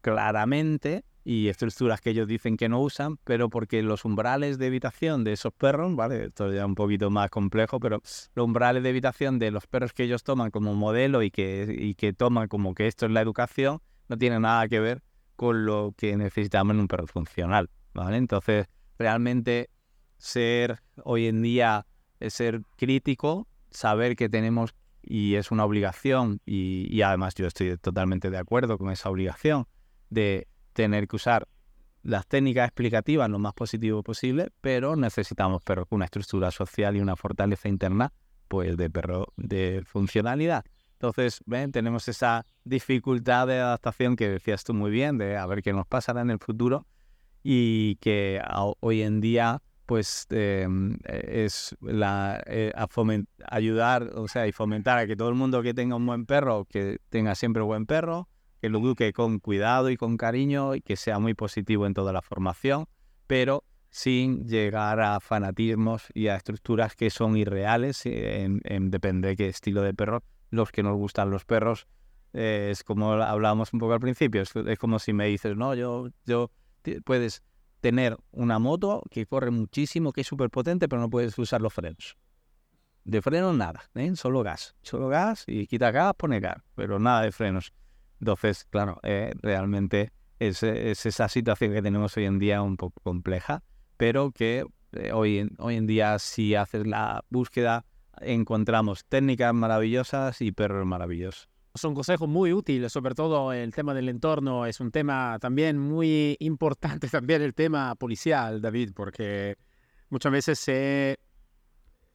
[0.00, 5.24] claramente y estructuras que ellos dicen que no usan, pero porque los umbrales de evitación
[5.24, 6.26] de esos perros, ¿vale?
[6.26, 9.92] Esto ya es un poquito más complejo, pero los umbrales de evitación de los perros
[9.92, 13.20] que ellos toman como modelo y que, y que toman como que esto es la
[13.20, 15.02] educación, no tiene nada que ver
[15.34, 18.18] con lo que necesitamos en un perro funcional, ¿vale?
[18.18, 19.68] Entonces, realmente
[20.18, 21.86] ser hoy en día,
[22.20, 24.74] es ser crítico, saber que tenemos,
[25.06, 29.66] y es una obligación, y, y además yo estoy totalmente de acuerdo con esa obligación,
[30.10, 31.48] de tener que usar
[32.02, 37.16] las técnicas explicativas lo más positivo posible, pero necesitamos perros una estructura social y una
[37.16, 38.12] fortaleza interna,
[38.48, 40.64] pues de perro de funcionalidad.
[40.92, 45.62] Entonces, ven, tenemos esa dificultad de adaptación que decías tú muy bien, de a ver
[45.62, 46.86] qué nos pasará en el futuro
[47.42, 48.40] y que
[48.80, 52.72] hoy en día pues em, es la, eh,
[53.48, 56.66] ayudar, o sea, y fomentar a que todo el mundo que tenga un buen perro,
[56.66, 58.28] que tenga siempre un buen perro,
[58.60, 62.12] que lo eduque con cuidado y con cariño y que sea muy positivo en toda
[62.12, 62.86] la formación,
[63.26, 69.36] pero sin llegar a fanatismos y a estructuras que son irreales, eh, en, depende de
[69.36, 70.22] qué estilo de perro.
[70.50, 71.86] Los que nos gustan los perros,
[72.32, 76.08] eh, es como hablábamos un poco al principio, es, como si me dices, no, yo,
[76.24, 76.50] yo,
[77.04, 77.42] puedes
[77.80, 81.72] tener una moto que corre muchísimo, que es súper potente, pero no puedes usar los
[81.72, 82.16] frenos.
[83.04, 84.14] De frenos nada, ¿eh?
[84.16, 84.74] solo gas.
[84.82, 87.72] Solo gas y quita gas, pone gas, pero nada de frenos.
[88.20, 93.62] Entonces, claro, eh, realmente es, esa situación que tenemos hoy en día un poco compleja,
[93.96, 97.84] pero que eh, hoy, hoy en día si haces la búsqueda
[98.20, 101.48] encontramos técnicas maravillosas y perros maravillosos.
[101.76, 106.36] Son consejos muy útiles, sobre todo el tema del entorno es un tema también muy
[106.40, 109.56] importante, también el tema policial, David, porque
[110.08, 111.18] muchas veces se,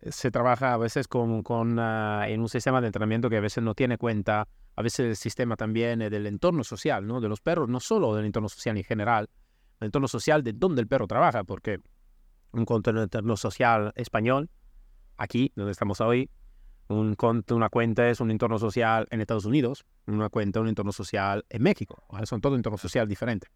[0.02, 3.64] se trabaja a veces con, con ah, en un sistema de entrenamiento que a veces
[3.64, 7.20] no tiene cuenta a veces el sistema también del entorno social, ¿no?
[7.20, 9.30] De los perros, no solo del entorno social en general,
[9.80, 11.80] el entorno social de donde el perro trabaja, porque
[12.54, 14.50] un entorno social español,
[15.18, 16.30] aquí, donde estamos hoy,
[16.92, 17.16] un,
[17.52, 21.64] una cuenta es un entorno social en Estados Unidos, una cuenta un entorno social en
[21.64, 23.48] México, son todo entorno social diferente.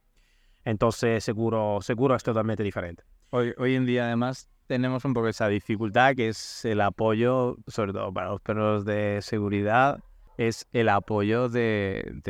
[0.64, 3.04] Entonces, seguro, seguro es totalmente diferente.
[3.30, 7.94] Hoy, hoy en día, además, tenemos un poco esa dificultad que es el apoyo, sobre
[7.94, 10.00] todo para los perros de seguridad,
[10.38, 12.22] es el apoyo de,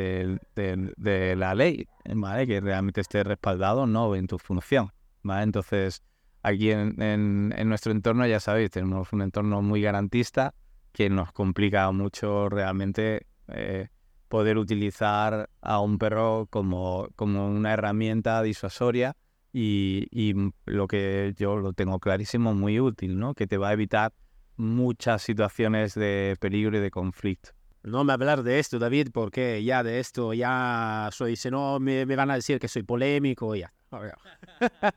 [1.36, 2.46] la ley, ¿vale?
[2.46, 4.92] Que realmente esté respaldado no en tu función,
[5.22, 5.44] ¿vale?
[5.44, 6.02] Entonces,
[6.42, 10.54] aquí en, nuestro entorno, ya sabéis, tenemos un entorno muy garantista
[10.96, 13.88] que nos complica mucho realmente eh,
[14.28, 19.14] poder utilizar a un perro como, como una herramienta disuasoria
[19.52, 20.34] y, y,
[20.64, 23.34] lo que yo lo tengo clarísimo, muy útil, ¿no?
[23.34, 24.14] Que te va a evitar
[24.56, 27.50] muchas situaciones de peligro y de conflicto
[27.82, 32.04] no me hablar de esto, David, porque ya de esto ya soy, si no me,
[32.04, 33.72] van a decir que soy polémico ya.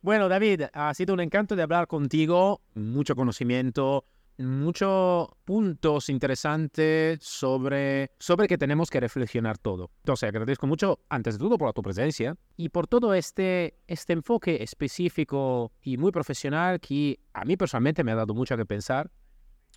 [0.00, 4.06] bueno, David, ha sido un encanto de hablar contigo, mucho conocimiento,
[4.46, 9.90] muchos puntos interesantes sobre, sobre que tenemos que reflexionar todo.
[9.98, 14.62] Entonces, agradezco mucho, antes de todo, por tu presencia y por todo este, este enfoque
[14.62, 19.10] específico y muy profesional que a mí personalmente me ha dado mucho que pensar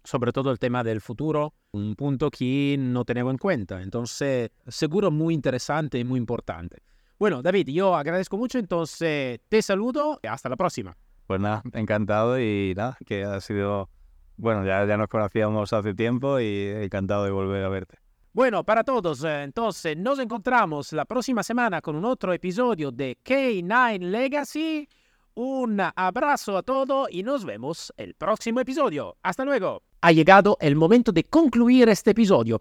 [0.04, 3.82] sobre todo el tema del futuro, un punto que no tengo en cuenta.
[3.82, 6.84] Entonces, seguro muy interesante y muy importante.
[7.18, 10.98] Bueno, David, yo agradezco mucho, entonces te saludo y hasta la próxima.
[11.26, 13.90] Pues nada, encantado y nada, que ha sido,
[14.38, 17.98] bueno, ya, ya nos conocíamos hace tiempo y encantado de volver a verte.
[18.34, 23.20] Bueno, para todos, eh, entonces nos encontramos la próxima semana con un otro episodio de
[23.24, 24.90] K9 Legacy.
[25.36, 29.18] un abrazo a todos y nos vemos el próximo episodio.
[29.22, 29.84] Hasta luego.
[30.02, 32.60] Ha llegado el momento de concluir este episodio.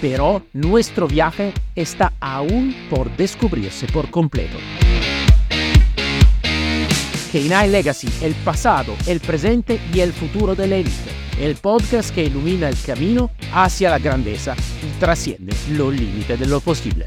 [0.00, 4.56] Pero nuestro viaje está aún por descubrirse por completo.
[7.32, 11.10] K9 Legacy, el pasado, el presente y el futuro de la élite.
[11.38, 16.60] El podcast que ilumina el camino hacia la grandeza y trasciende los límites de lo
[16.60, 17.06] posible.